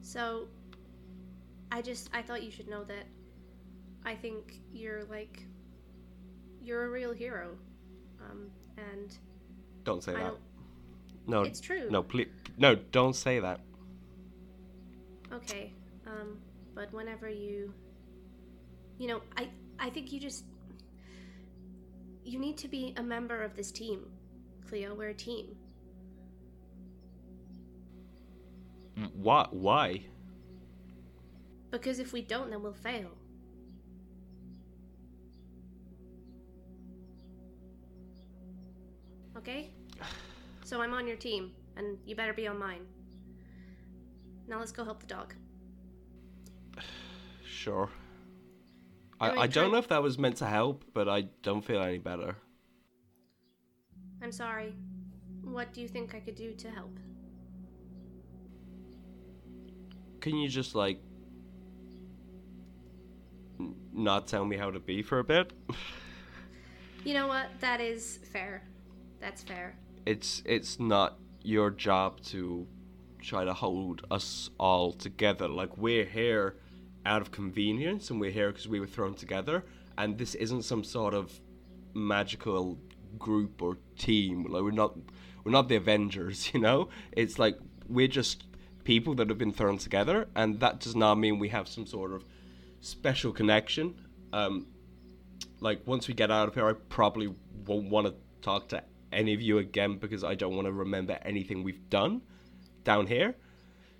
[0.00, 0.48] So,
[1.70, 3.06] I just I thought you should know that
[4.04, 5.44] I think you're like
[6.60, 7.56] you're a real hero.
[8.20, 9.16] Um and
[9.84, 10.24] Don't say I that.
[10.24, 10.40] don't
[11.26, 11.42] No.
[11.42, 11.88] It's true.
[11.90, 12.28] No, please.
[12.56, 13.60] No, don't say that.
[15.38, 15.72] Okay.
[16.06, 16.38] Um
[16.74, 17.72] but whenever you
[18.98, 20.44] you know, I I think you just
[22.24, 24.10] you need to be a member of this team.
[24.68, 25.56] Cleo, we're a team.
[29.14, 29.54] What?
[29.54, 30.02] Why?
[31.70, 33.10] Because if we don't then we'll fail.
[39.36, 39.70] Okay?
[40.64, 42.82] So I'm on your team, and you better be on mine.
[44.48, 45.34] Now let's go help the dog.
[47.50, 47.88] Sure.
[49.20, 51.98] I, I don't know if that was meant to help, but I don't feel any
[51.98, 52.36] better.
[54.22, 54.74] I'm sorry.
[55.42, 56.96] What do you think I could do to help?
[60.20, 61.00] Can you just like
[63.58, 65.52] n- not tell me how to be for a bit?
[67.04, 67.46] You know what?
[67.60, 68.64] That is fair.
[69.20, 69.76] That's fair.
[70.04, 72.66] it's it's not your job to
[73.20, 75.48] try to hold us all together.
[75.48, 76.56] Like we're here
[77.04, 79.64] out of convenience, and we're here because we were thrown together.
[79.96, 81.40] And this isn't some sort of
[81.94, 82.78] magical
[83.18, 84.44] group or team.
[84.44, 84.96] Like we're not
[85.44, 86.88] we're not the Avengers, you know.
[87.12, 87.58] It's like
[87.88, 88.44] we're just
[88.84, 92.12] people that have been thrown together, and that does not mean we have some sort
[92.12, 92.24] of
[92.80, 93.94] special connection.
[94.32, 94.66] Um,
[95.60, 97.34] like once we get out of here, I probably
[97.66, 101.18] won't want to talk to any of you again because I don't want to remember
[101.22, 102.22] anything we've done
[102.88, 103.34] down here.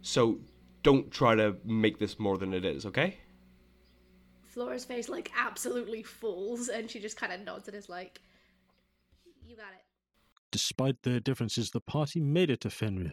[0.01, 0.39] So
[0.83, 3.19] don't try to make this more than it is, okay?
[4.47, 8.23] Flora's face like absolutely falls, and she just kind of nods and is like,
[9.47, 9.85] "You got it."
[10.51, 13.13] Despite their differences, the party made it to Fenrir.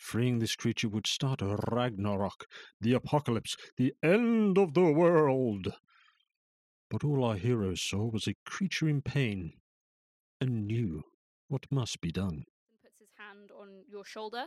[0.00, 2.46] Freeing this creature would start a Ragnarok,
[2.80, 5.72] the apocalypse, the end of the world.
[6.90, 9.52] But all our heroes saw was a creature in pain
[10.40, 11.04] and knew
[11.46, 12.46] what must be done.
[12.82, 14.46] puts his hand on your shoulder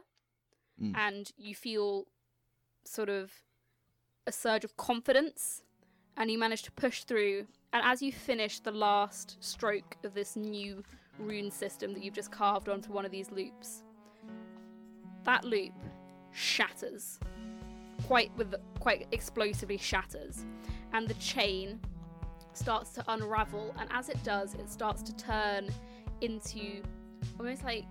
[0.81, 0.95] Mm.
[0.95, 2.05] and you feel
[2.85, 3.31] sort of
[4.27, 5.63] a surge of confidence
[6.17, 7.47] and you manage to push through.
[7.73, 10.83] And as you finish the last stroke of this new
[11.19, 13.83] rune system that you've just carved onto one of these loops
[15.27, 15.73] that loop
[16.31, 17.19] shatters.
[18.07, 20.45] Quite with quite explosively shatters.
[20.93, 21.79] And the chain
[22.53, 25.69] starts to unravel and as it does it starts to turn
[26.21, 26.81] into
[27.39, 27.85] almost like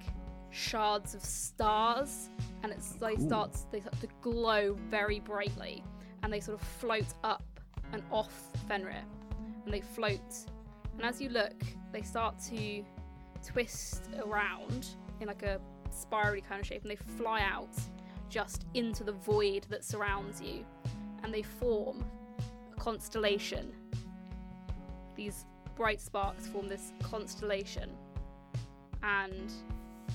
[0.56, 2.30] shards of stars
[2.62, 3.52] and it's they they start
[4.00, 5.84] to glow very brightly
[6.22, 7.44] and they sort of float up
[7.92, 8.32] and off
[8.66, 9.04] Fenrir
[9.64, 10.46] and they float
[10.94, 12.82] and as you look they start to
[13.44, 14.88] twist around
[15.20, 17.68] in like a spirally kind of shape and they fly out
[18.28, 20.64] just into the void that surrounds you
[21.22, 22.04] and they form
[22.72, 23.72] a constellation.
[25.14, 25.46] These
[25.76, 27.90] bright sparks form this constellation
[29.02, 29.52] and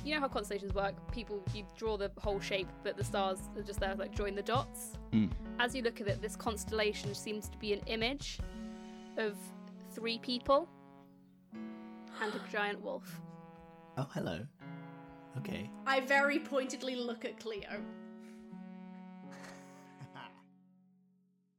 [0.06, 3.62] you know how constellations work people you draw the whole shape but the stars are
[3.62, 5.30] just there like join the dots Mm.
[5.60, 8.40] as you look at it this constellation seems to be an image
[9.18, 9.36] of
[9.92, 10.70] three people
[11.54, 13.20] and a giant wolf
[13.98, 14.40] Oh, hello.
[15.40, 15.70] Okay.
[15.86, 17.68] I very pointedly look at Cleo.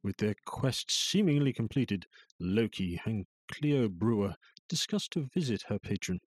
[0.03, 2.07] With their quest seemingly completed,
[2.41, 4.35] Loki and Cleo Brewer
[4.69, 6.21] discuss to visit her patron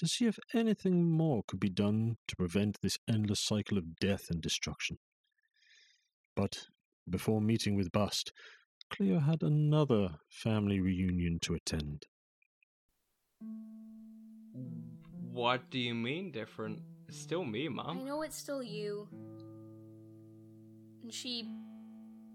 [0.00, 4.30] to see if anything more could be done to prevent this endless cycle of death
[4.30, 4.98] and destruction.
[6.34, 6.66] But
[7.08, 8.32] before meeting with Bast,
[8.90, 12.06] Cleo had another family reunion to attend.
[15.32, 16.80] What do you mean different?
[17.08, 18.00] It's still me, Mum.
[18.00, 19.08] i know it's still you
[21.02, 21.48] and she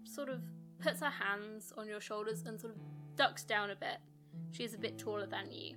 [0.04, 0.40] sort of
[0.78, 2.80] puts her hands on your shoulders and sort of
[3.16, 3.98] ducks down a bit.
[4.50, 5.76] She is a bit taller than you,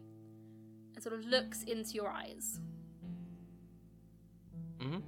[1.00, 2.60] and sort of looks into your eyes.
[4.82, 5.00] hmm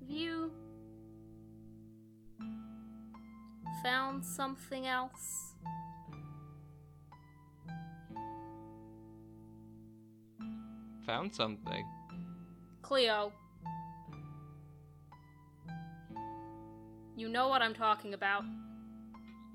[0.00, 0.50] Have you
[3.82, 5.52] found something else?
[11.04, 11.84] Found something.
[12.80, 13.30] Cleo.
[17.14, 18.44] You know what I'm talking about.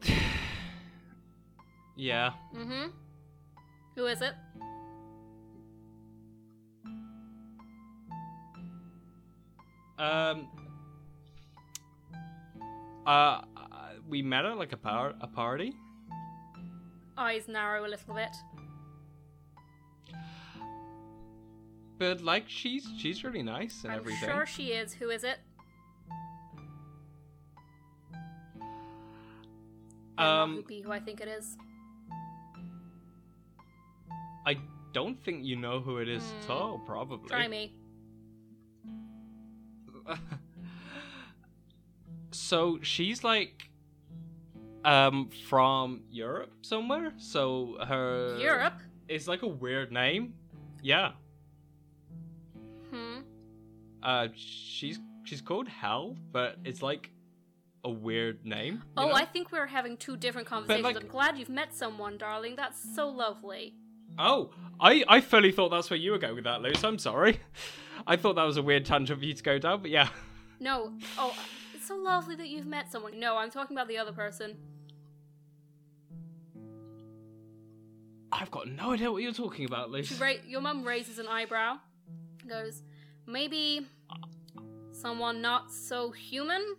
[1.95, 2.31] Yeah.
[2.55, 3.02] Mm hmm.
[3.95, 4.33] Who is it?
[9.99, 10.47] Um.
[13.05, 13.41] Uh,
[14.07, 15.73] we met at like a par- a party.
[17.17, 18.35] Eyes narrow a little bit.
[21.99, 24.29] But like she's she's really nice and everything.
[24.29, 24.29] I'm everything.
[24.29, 24.93] sure she is.
[24.93, 25.37] Who is it?
[30.17, 31.57] Um, be who I think it is.
[34.93, 36.51] Don't think you know who it is at Hmm.
[36.51, 36.79] all.
[36.85, 37.27] Probably.
[37.27, 37.73] Try me.
[42.31, 43.69] so she's like
[44.85, 47.13] um from Europe somewhere.
[47.17, 48.73] So her Europe?
[49.07, 50.33] is like a weird name.
[50.81, 51.11] Yeah.
[52.91, 53.19] Hmm.
[54.01, 57.09] Uh she's she's called Hel, but it's like
[57.85, 58.81] a weird name.
[58.95, 59.13] Oh, know?
[59.13, 60.83] I think we're having two different conversations.
[60.85, 62.55] like- I'm glad you've met someone, darling.
[62.55, 63.73] That's so lovely.
[64.17, 66.83] Oh, I I fully thought that's where you were going with that, Luce.
[66.83, 67.39] I'm sorry.
[68.07, 70.09] I thought that was a weird tangent for you to go down, but yeah.
[70.59, 70.93] No.
[71.17, 71.35] Oh,
[71.73, 73.19] it's so lovely that you've met someone.
[73.19, 74.57] No, I'm talking about the other person.
[78.31, 80.19] I've got no idea what you're talking about, Luce.
[80.19, 81.77] Ra- your mum raises an eyebrow.
[82.47, 82.81] Goes,
[83.27, 83.85] maybe
[84.91, 86.75] someone not so human?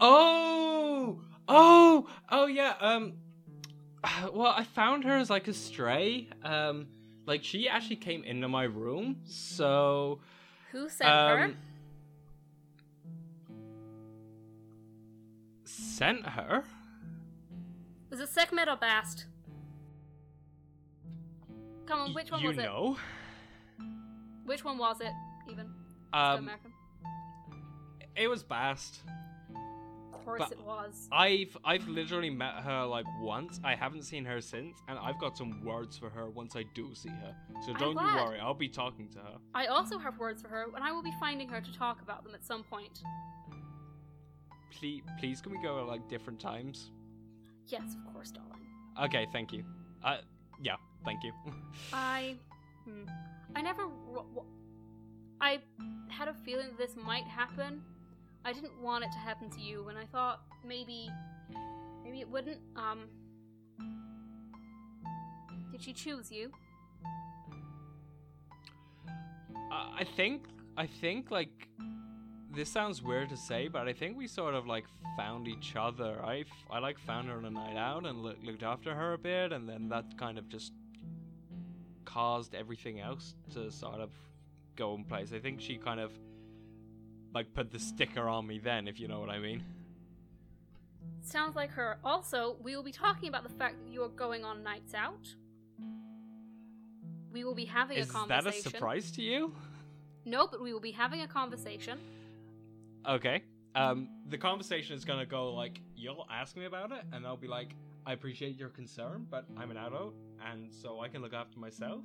[0.00, 2.74] Oh, oh, oh yeah.
[2.80, 3.14] Um,
[4.32, 6.28] well, I found her as like a stray.
[6.42, 6.86] Um,
[7.26, 10.20] like she actually came into my room, so
[10.72, 11.44] Who sent her?
[11.44, 11.56] um,
[15.64, 16.64] sent her.
[18.10, 19.26] Was it Sekhmet or Bast?
[21.86, 22.96] Come on, which one you was know?
[23.78, 23.84] it?
[24.46, 25.12] Which one was it,
[25.50, 25.66] even?
[26.12, 26.72] Um, American.
[28.16, 29.00] it was Bast.
[30.28, 31.08] Of course but- it was.
[31.10, 33.60] I've I've literally met her like once.
[33.64, 36.94] I haven't seen her since, and I've got some words for her once I do
[36.94, 37.34] see her.
[37.64, 39.38] So don't you worry, I'll be talking to her.
[39.54, 42.24] I also have words for her, and I will be finding her to talk about
[42.24, 43.00] them at some point.
[44.78, 46.90] Please, please, can we go at like different times?
[47.66, 48.60] Yes, of course, darling.
[49.02, 49.64] Okay, thank you.
[50.04, 50.18] Uh,
[50.62, 51.32] yeah, thank you.
[51.92, 52.36] I.
[52.84, 53.04] Hmm,
[53.56, 53.86] I never.
[53.86, 54.44] ro-
[55.40, 55.60] I
[56.08, 57.82] had a feeling this might happen.
[58.48, 61.10] I didn't want it to happen to you, and I thought maybe.
[62.02, 62.60] Maybe it wouldn't.
[62.76, 63.00] Um.
[65.70, 66.50] Did she choose you?
[69.70, 70.44] I think,
[70.76, 71.68] I think like
[72.54, 74.86] this sounds weird to say, but I think we sort of like
[75.16, 76.18] found each other.
[76.24, 79.12] I, f- I like found her on a night out and loo- looked after her
[79.12, 80.72] a bit, and then that kind of just
[82.06, 84.10] caused everything else to sort of
[84.74, 85.32] go in place.
[85.34, 86.12] I think she kind of
[87.38, 89.62] like put the sticker on me then, if you know what I mean.
[91.22, 91.98] Sounds like her.
[92.02, 95.36] Also, we will be talking about the fact that you are going on nights out.
[97.32, 98.48] We will be having Is a conversation.
[98.48, 99.54] Is that a surprise to you?
[100.24, 102.00] No, but we will be having a conversation.
[103.08, 103.44] Okay.
[103.76, 107.46] Um, the conversation is gonna go like you'll ask me about it, and I'll be
[107.46, 110.14] like, I appreciate your concern, but I'm an adult,
[110.50, 112.00] and so I can look after myself,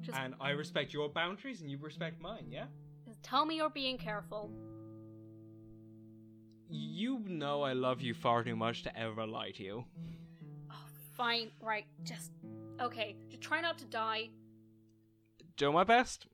[0.00, 2.46] Just and I respect your boundaries, and you respect mine.
[2.50, 2.64] Yeah.
[3.22, 4.50] Tell me you're being careful.
[6.68, 9.84] You know I love you far too much to ever lie to you.
[10.70, 10.84] Oh,
[11.16, 11.84] fine, right.
[12.02, 12.32] Just
[12.80, 13.16] okay.
[13.28, 14.30] Just try not to die.
[15.56, 16.26] Do my best.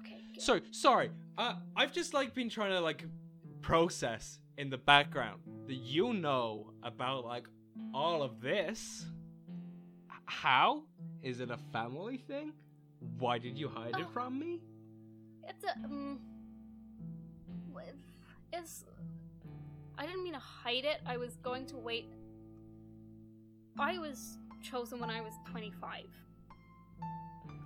[0.00, 0.20] Okay.
[0.34, 0.42] good.
[0.42, 1.10] So sorry.
[1.38, 3.04] Uh, I've just like been trying to like
[3.62, 7.48] process in the background that you know about like
[7.94, 9.06] all of this.
[10.26, 10.82] How
[11.22, 12.52] is it a family thing?
[13.18, 14.12] Why did you hide it Oh.
[14.12, 14.60] from me?
[15.48, 16.20] It's a um.
[18.52, 18.84] It's.
[19.98, 21.00] I didn't mean to hide it.
[21.06, 22.06] I was going to wait.
[23.78, 26.04] I was chosen when I was 25.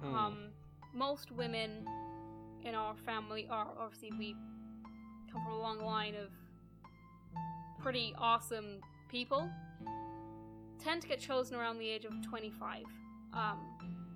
[0.00, 0.14] Hmm.
[0.14, 0.38] Um,
[0.94, 1.86] most women
[2.64, 4.34] in our family are obviously we
[5.32, 6.30] come from a long line of
[7.82, 9.48] pretty awesome people.
[10.82, 12.84] Tend to get chosen around the age of 25.
[13.32, 13.58] Um,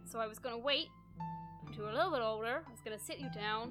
[0.04, 0.88] so I was gonna wait
[1.66, 2.62] until you're a little bit older.
[2.66, 3.70] I was gonna sit you down,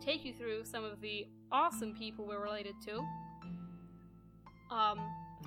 [0.00, 2.96] take you through some of the awesome people we're related to.
[4.70, 4.98] Um,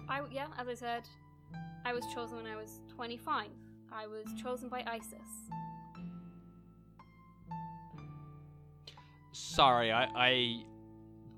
[0.08, 1.04] I yeah, as I said,
[1.84, 3.48] I was chosen when I was 25.
[3.92, 5.28] I was chosen by Isis.
[9.32, 10.64] Sorry, I I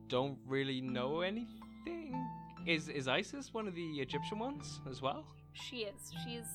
[0.09, 2.27] don't really know anything.
[2.65, 5.25] Is is Isis one of the Egyptian ones as well?
[5.53, 6.13] She is.
[6.23, 6.45] She's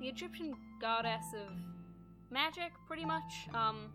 [0.00, 1.52] the Egyptian goddess of
[2.30, 3.48] magic, pretty much.
[3.54, 3.90] Um,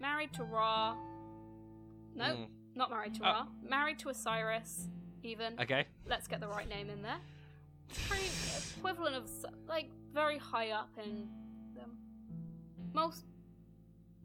[0.00, 0.96] married to Ra.
[2.14, 2.48] No, Mm.
[2.74, 3.24] not married to Oh.
[3.32, 3.46] Ra.
[3.62, 4.88] Married to Osiris,
[5.22, 5.58] even.
[5.60, 5.86] Okay.
[6.06, 7.20] Let's get the right name in there.
[8.08, 8.26] Pretty
[8.78, 9.30] equivalent of
[9.68, 11.28] like very high up in
[11.74, 11.98] them.
[12.92, 13.24] Most.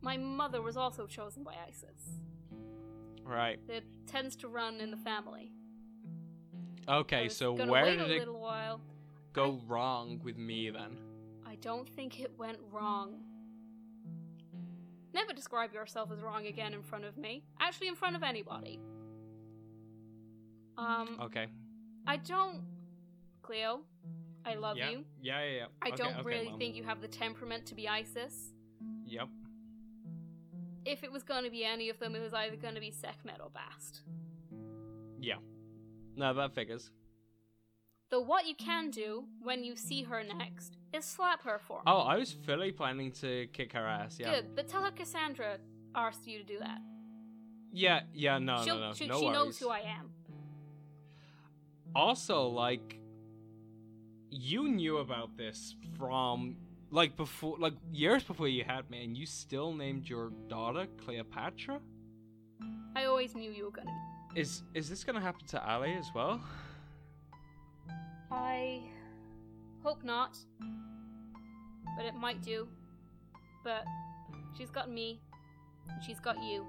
[0.01, 2.19] My mother was also chosen by Isis.
[3.23, 3.59] Right.
[3.67, 5.51] It tends to run in the family.
[6.87, 8.81] Okay, so where did a it little while.
[9.33, 10.97] go wrong with me then?
[11.45, 13.23] I don't think it went wrong.
[15.13, 17.43] Never describe yourself as wrong again in front of me.
[17.59, 18.79] Actually, in front of anybody.
[20.77, 21.47] Um, Okay.
[22.07, 22.61] I don't.
[23.43, 23.81] Cleo,
[24.45, 24.89] I love yeah.
[24.91, 25.05] you.
[25.21, 25.65] Yeah, yeah, yeah.
[25.81, 26.59] I Okay, don't okay, really Mom.
[26.59, 28.53] think you have the temperament to be Isis.
[29.05, 29.27] Yep.
[30.85, 32.91] If it was going to be any of them, it was either going to be
[32.91, 34.01] Sekhmet or Bast.
[35.19, 35.35] Yeah.
[36.15, 36.89] No, that figures.
[38.11, 41.91] Though what you can do when you see her next is slap her for oh,
[41.91, 41.97] me.
[41.97, 44.17] Oh, I was fully planning to kick her ass.
[44.19, 44.35] Yeah.
[44.35, 45.57] Good, but tell her Cassandra
[45.95, 46.79] asked you to do that.
[47.71, 48.37] Yeah, yeah.
[48.37, 48.93] No, She'll- no, no.
[48.93, 50.11] she, no she knows who I am.
[51.95, 52.99] Also, like,
[54.29, 56.57] you knew about this from
[56.89, 61.79] like before, like years before you had me, and you still named your daughter Cleopatra.
[62.93, 63.91] I always knew you were gonna.
[64.35, 66.41] Is is this gonna happen to Ali as well?
[68.31, 68.81] I
[69.83, 70.37] hope not,
[71.97, 72.67] but it might do.
[73.63, 73.83] But
[74.57, 75.19] she's got me,
[75.89, 76.65] and she's got you,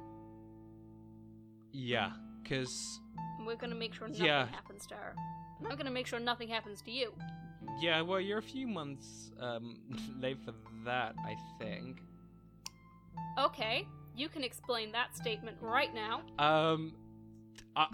[1.72, 2.10] Yeah,
[2.48, 3.00] cause
[3.46, 4.46] we're gonna make sure nothing Yeah.
[4.46, 5.14] happens to her.
[5.64, 7.14] I'm gonna make sure nothing happens to you.
[7.80, 9.76] yeah, well, you're a few months um
[10.20, 10.52] late for
[10.84, 12.02] that, I think.
[13.38, 16.20] Okay, you can explain that statement right now.
[16.38, 16.92] Um,
[17.76, 17.86] uh,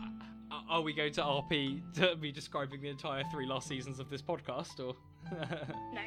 [0.68, 4.22] are we going to RP to be describing the entire three last seasons of this
[4.22, 4.94] podcast, or?
[5.92, 6.02] No,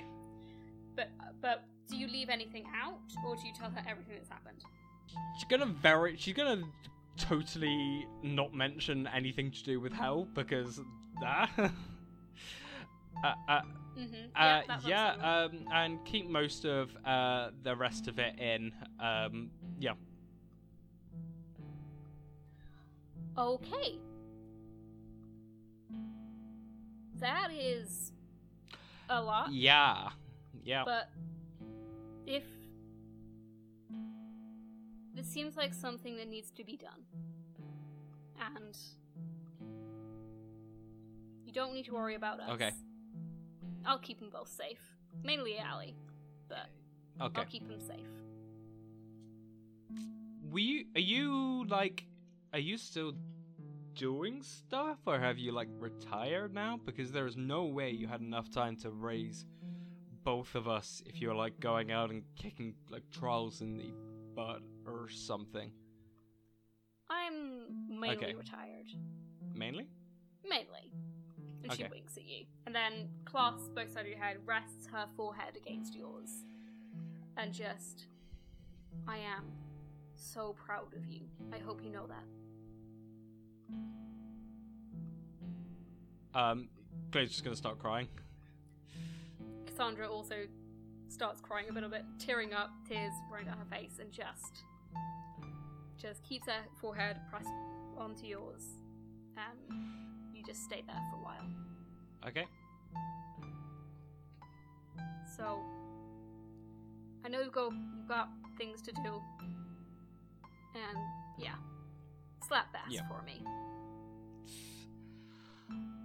[0.95, 1.09] but
[1.41, 4.61] but do you leave anything out, or do you tell her everything that's happened?
[5.35, 6.61] she's gonna very, she's gonna
[7.17, 10.79] totally not mention anything to do with hell because
[11.21, 11.49] that.
[13.23, 13.61] uh, uh,
[13.97, 14.13] Mm-hmm.
[14.13, 15.11] Uh, Yeah, that's yeah,
[15.51, 18.71] um, and keep most of uh, the rest of it in.
[18.99, 19.93] Um, yeah.
[23.37, 23.99] Okay.
[27.21, 28.11] That is
[29.09, 29.53] a lot.
[29.53, 30.09] Yeah.
[30.63, 30.83] Yeah.
[30.85, 31.09] But
[32.25, 32.43] if
[35.15, 37.05] this seems like something that needs to be done,
[38.39, 38.75] and
[41.45, 42.49] you don't need to worry about us.
[42.51, 42.71] Okay.
[43.85, 44.79] I'll keep them both safe.
[45.23, 45.95] Mainly Allie,
[46.49, 46.69] but
[47.21, 47.41] okay.
[47.41, 48.07] I'll keep them safe.
[50.51, 52.05] Were you, are you like,
[52.51, 53.13] are you still
[53.95, 56.79] doing stuff, or have you like retired now?
[56.85, 59.45] Because there is no way you had enough time to raise
[60.23, 63.91] both of us if you were like going out and kicking like trolls in the
[64.35, 65.71] butt or something.
[67.09, 68.33] I'm mainly Okay.
[68.35, 68.87] retired.
[69.53, 69.87] Mainly.
[70.47, 70.91] Mainly.
[71.63, 72.45] And she winks at you.
[72.65, 76.45] And then clasps both sides of your head, rests her forehead against yours.
[77.37, 78.05] And just,
[79.07, 79.51] I am
[80.15, 81.21] so proud of you.
[81.53, 82.23] I hope you know that.
[86.33, 86.69] Um,
[87.11, 88.07] Glade's just gonna start crying.
[89.65, 90.35] Cassandra also
[91.09, 94.63] starts crying a little bit, tearing up, tears running down her face, and just,
[95.97, 97.49] just keeps her forehead pressed
[97.97, 98.63] onto yours.
[99.37, 99.77] And
[100.33, 101.45] you just stay there for a while.
[102.27, 102.45] Okay.
[105.35, 105.59] So
[107.25, 109.21] I know you've got you've got things to do.
[110.75, 110.97] And
[111.39, 111.55] yeah.
[112.47, 113.07] Slap Bast Yeah.
[113.07, 113.43] for me.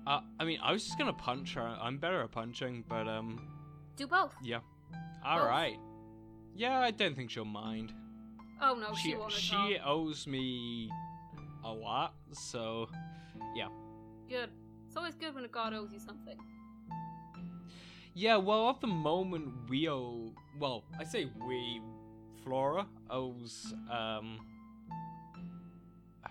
[0.06, 1.62] Uh, I mean, I was just gonna punch her.
[1.80, 3.40] I'm better at punching, but um,
[3.96, 4.34] Do both.
[4.42, 4.60] yeah.
[5.24, 5.48] All Both?
[5.48, 5.78] right.
[6.54, 7.92] Yeah, I don't think she'll mind.
[8.62, 10.88] Oh no, she, she won't she owes me
[11.64, 12.88] a lot, so
[13.56, 13.68] yeah.
[14.28, 14.50] Good.
[14.86, 16.36] It's always good when a god owes you something.
[18.14, 18.36] yeah.
[18.36, 20.32] Well, at the moment, we owe.
[20.60, 21.80] Well, I say we.
[22.44, 24.38] Flora owes um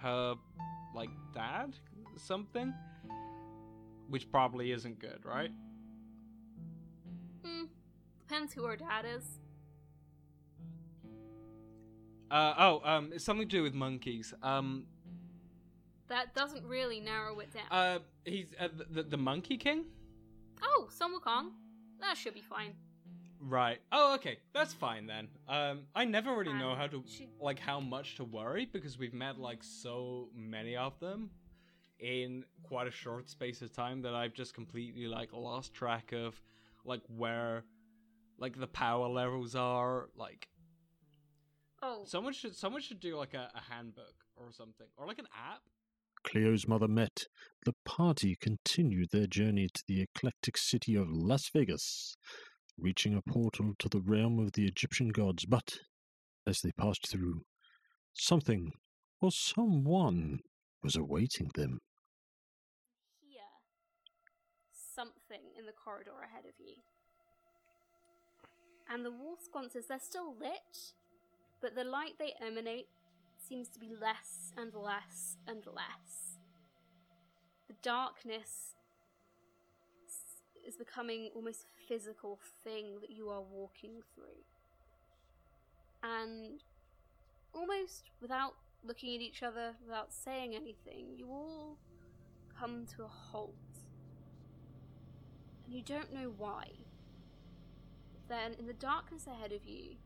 [0.05, 0.35] her
[0.93, 1.75] like dad
[2.15, 2.73] something,
[4.07, 5.51] which probably isn't good, right?
[7.43, 7.63] Hmm.
[8.19, 9.39] Depends who her dad is.
[12.31, 14.33] Uh, oh, um, it's something to do with monkeys.
[14.43, 14.85] Um,
[16.07, 17.63] That doesn't really narrow it down.
[17.71, 19.85] uh, he's uh, the, the Monkey King.
[20.61, 21.49] oh, Sun Wukong.
[21.99, 22.73] That should be fine.
[23.47, 23.77] Right.
[23.91, 24.39] Oh, okay.
[24.53, 25.27] That's fine then.
[25.47, 28.97] Um, I never really know Um, how to she- like how much to worry because
[28.97, 31.29] we've met like so many of them
[31.99, 36.41] in quite a short space of time that I've just completely like lost track of
[36.85, 37.65] like where
[38.39, 40.09] like the power levels are.
[40.15, 40.47] Like
[41.83, 45.27] Oh, someone should someone should do like a, a handbook or something or like an
[45.35, 45.61] app.
[46.23, 47.27] Cleo's mother met.
[47.65, 52.17] The party continued their journey to the eclectic city of Las Vegas,
[52.77, 55.45] reaching a portal to the realm of the Egyptian gods.
[55.45, 55.79] But
[56.47, 57.41] as they passed through,
[58.13, 58.71] something
[59.21, 60.39] or someone
[60.83, 61.79] was awaiting them.
[63.21, 63.41] hear
[64.95, 66.75] something in the corridor ahead of you.
[68.89, 70.93] And the wall sconces, they're still lit,
[71.61, 72.87] but the light they emanate
[73.37, 76.37] seems to be less and less and less.
[77.67, 78.75] The darkness
[80.65, 84.43] is becoming almost physical thing that you are walking through.
[86.03, 86.63] And
[87.53, 88.55] almost without
[88.85, 91.77] looking at each other, without saying anything, you all
[92.57, 93.53] come to a halt.
[95.65, 96.67] And you don't know why.
[98.27, 99.97] Then, in the darkness ahead of you,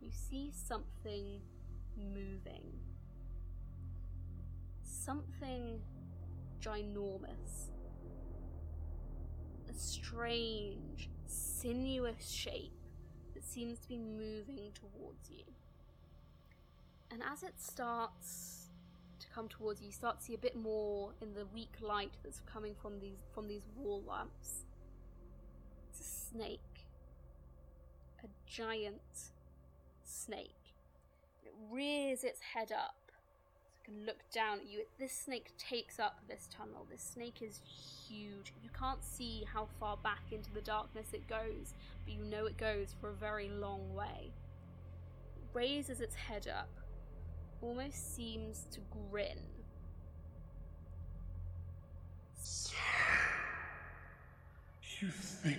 [0.00, 1.40] you see something
[1.96, 2.72] moving.
[4.82, 5.80] Something
[6.60, 7.70] ginormous.
[9.68, 12.72] A strange, sinuous shape
[13.34, 15.44] that seems to be moving towards you.
[17.10, 18.68] And as it starts
[19.20, 22.12] to come towards you, you start to see a bit more in the weak light
[22.22, 24.64] that's coming from these from these wall lamps.
[25.90, 26.60] It's a snake.
[28.22, 29.30] A giant
[30.04, 30.74] snake.
[31.44, 32.97] It rears its head up
[34.06, 34.84] look down at you.
[34.98, 36.86] This snake takes up this tunnel.
[36.90, 37.60] This snake is
[38.08, 38.52] huge.
[38.62, 41.74] You can't see how far back into the darkness it goes,
[42.04, 44.32] but you know it goes for a very long way.
[45.36, 46.70] It raises its head up,
[47.62, 48.80] almost seems to
[49.10, 49.38] grin.
[55.00, 55.58] You think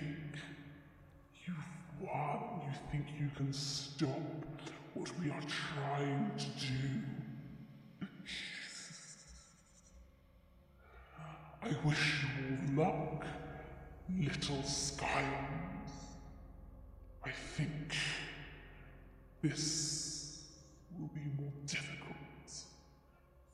[1.45, 1.55] you've
[2.01, 2.61] won?
[2.65, 4.09] You think you can stop
[4.93, 7.28] what we are trying to do?
[11.61, 13.25] I wish you all luck,
[14.17, 15.91] little Scions.
[17.25, 17.95] I think
[19.41, 20.43] this
[20.97, 22.15] will be more difficult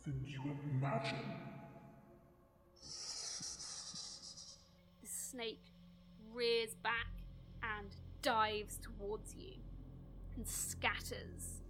[0.06, 0.40] than you
[0.72, 1.18] imagine.
[5.02, 5.64] The snake
[6.32, 7.08] rears back
[7.64, 7.88] and
[8.22, 9.54] dives towards you
[10.36, 11.62] and scatters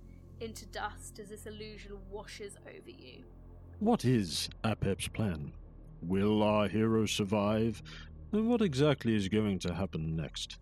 [0.42, 3.24] into dust as this illusion washes over you.
[3.80, 5.54] What is Apep's plan?
[6.02, 7.82] Will our hero survive?
[8.32, 10.58] And what exactly is going to happen next?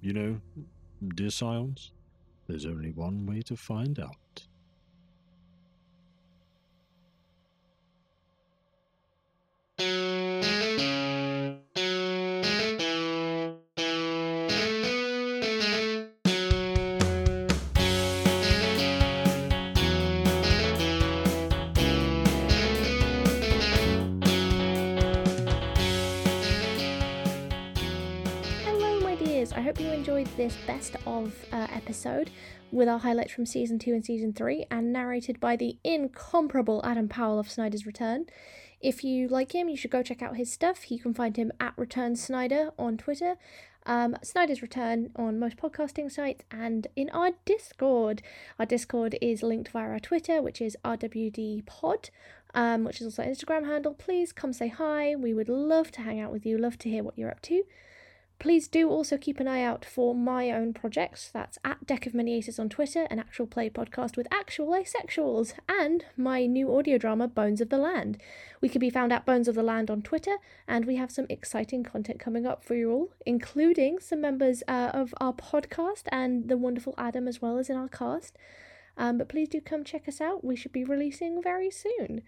[0.00, 0.40] You know,
[1.14, 1.92] dear Scions,
[2.46, 4.16] there's only one way to find out.
[30.44, 32.28] This best of uh, episode
[32.70, 37.08] with our highlights from season two and season three, and narrated by the incomparable Adam
[37.08, 38.26] Powell of Snyder's Return.
[38.78, 40.90] If you like him, you should go check out his stuff.
[40.90, 43.36] You can find him at Return Snyder on Twitter,
[43.86, 48.20] um, Snyder's Return on most podcasting sites, and in our Discord.
[48.58, 52.10] Our Discord is linked via our Twitter, which is RWD Pod.
[52.54, 53.94] Um, which is also Instagram handle.
[53.94, 55.16] Please come say hi.
[55.16, 57.64] We would love to hang out with you, love to hear what you're up to.
[58.44, 61.30] Please do also keep an eye out for my own projects.
[61.32, 65.54] That's at Deck of Many Aces on Twitter, an actual play podcast with actual asexuals,
[65.66, 68.20] and my new audio drama, Bones of the Land.
[68.60, 70.36] We can be found at Bones of the Land on Twitter,
[70.68, 74.90] and we have some exciting content coming up for you all, including some members uh,
[74.92, 78.36] of our podcast and the wonderful Adam as well as in our cast.
[78.98, 80.44] Um, but please do come check us out.
[80.44, 82.20] We should be releasing very soon.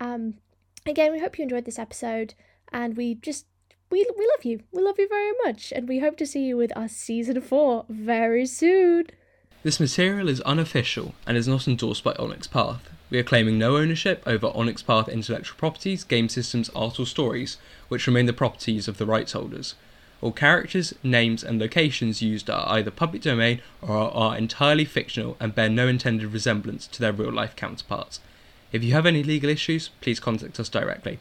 [0.00, 0.38] Um,
[0.86, 2.32] again, we hope you enjoyed this episode,
[2.72, 3.44] and we just
[3.90, 4.60] we we love you.
[4.72, 7.84] We love you very much, and we hope to see you with our season four
[7.88, 9.06] very soon.
[9.62, 12.90] This material is unofficial and is not endorsed by Onyx Path.
[13.10, 17.56] We are claiming no ownership over Onyx Path intellectual properties, game systems, art, or stories,
[17.88, 19.74] which remain the properties of the rights holders.
[20.20, 25.54] All characters, names, and locations used are either public domain or are entirely fictional and
[25.54, 28.20] bear no intended resemblance to their real life counterparts.
[28.72, 31.20] If you have any legal issues, please contact us directly.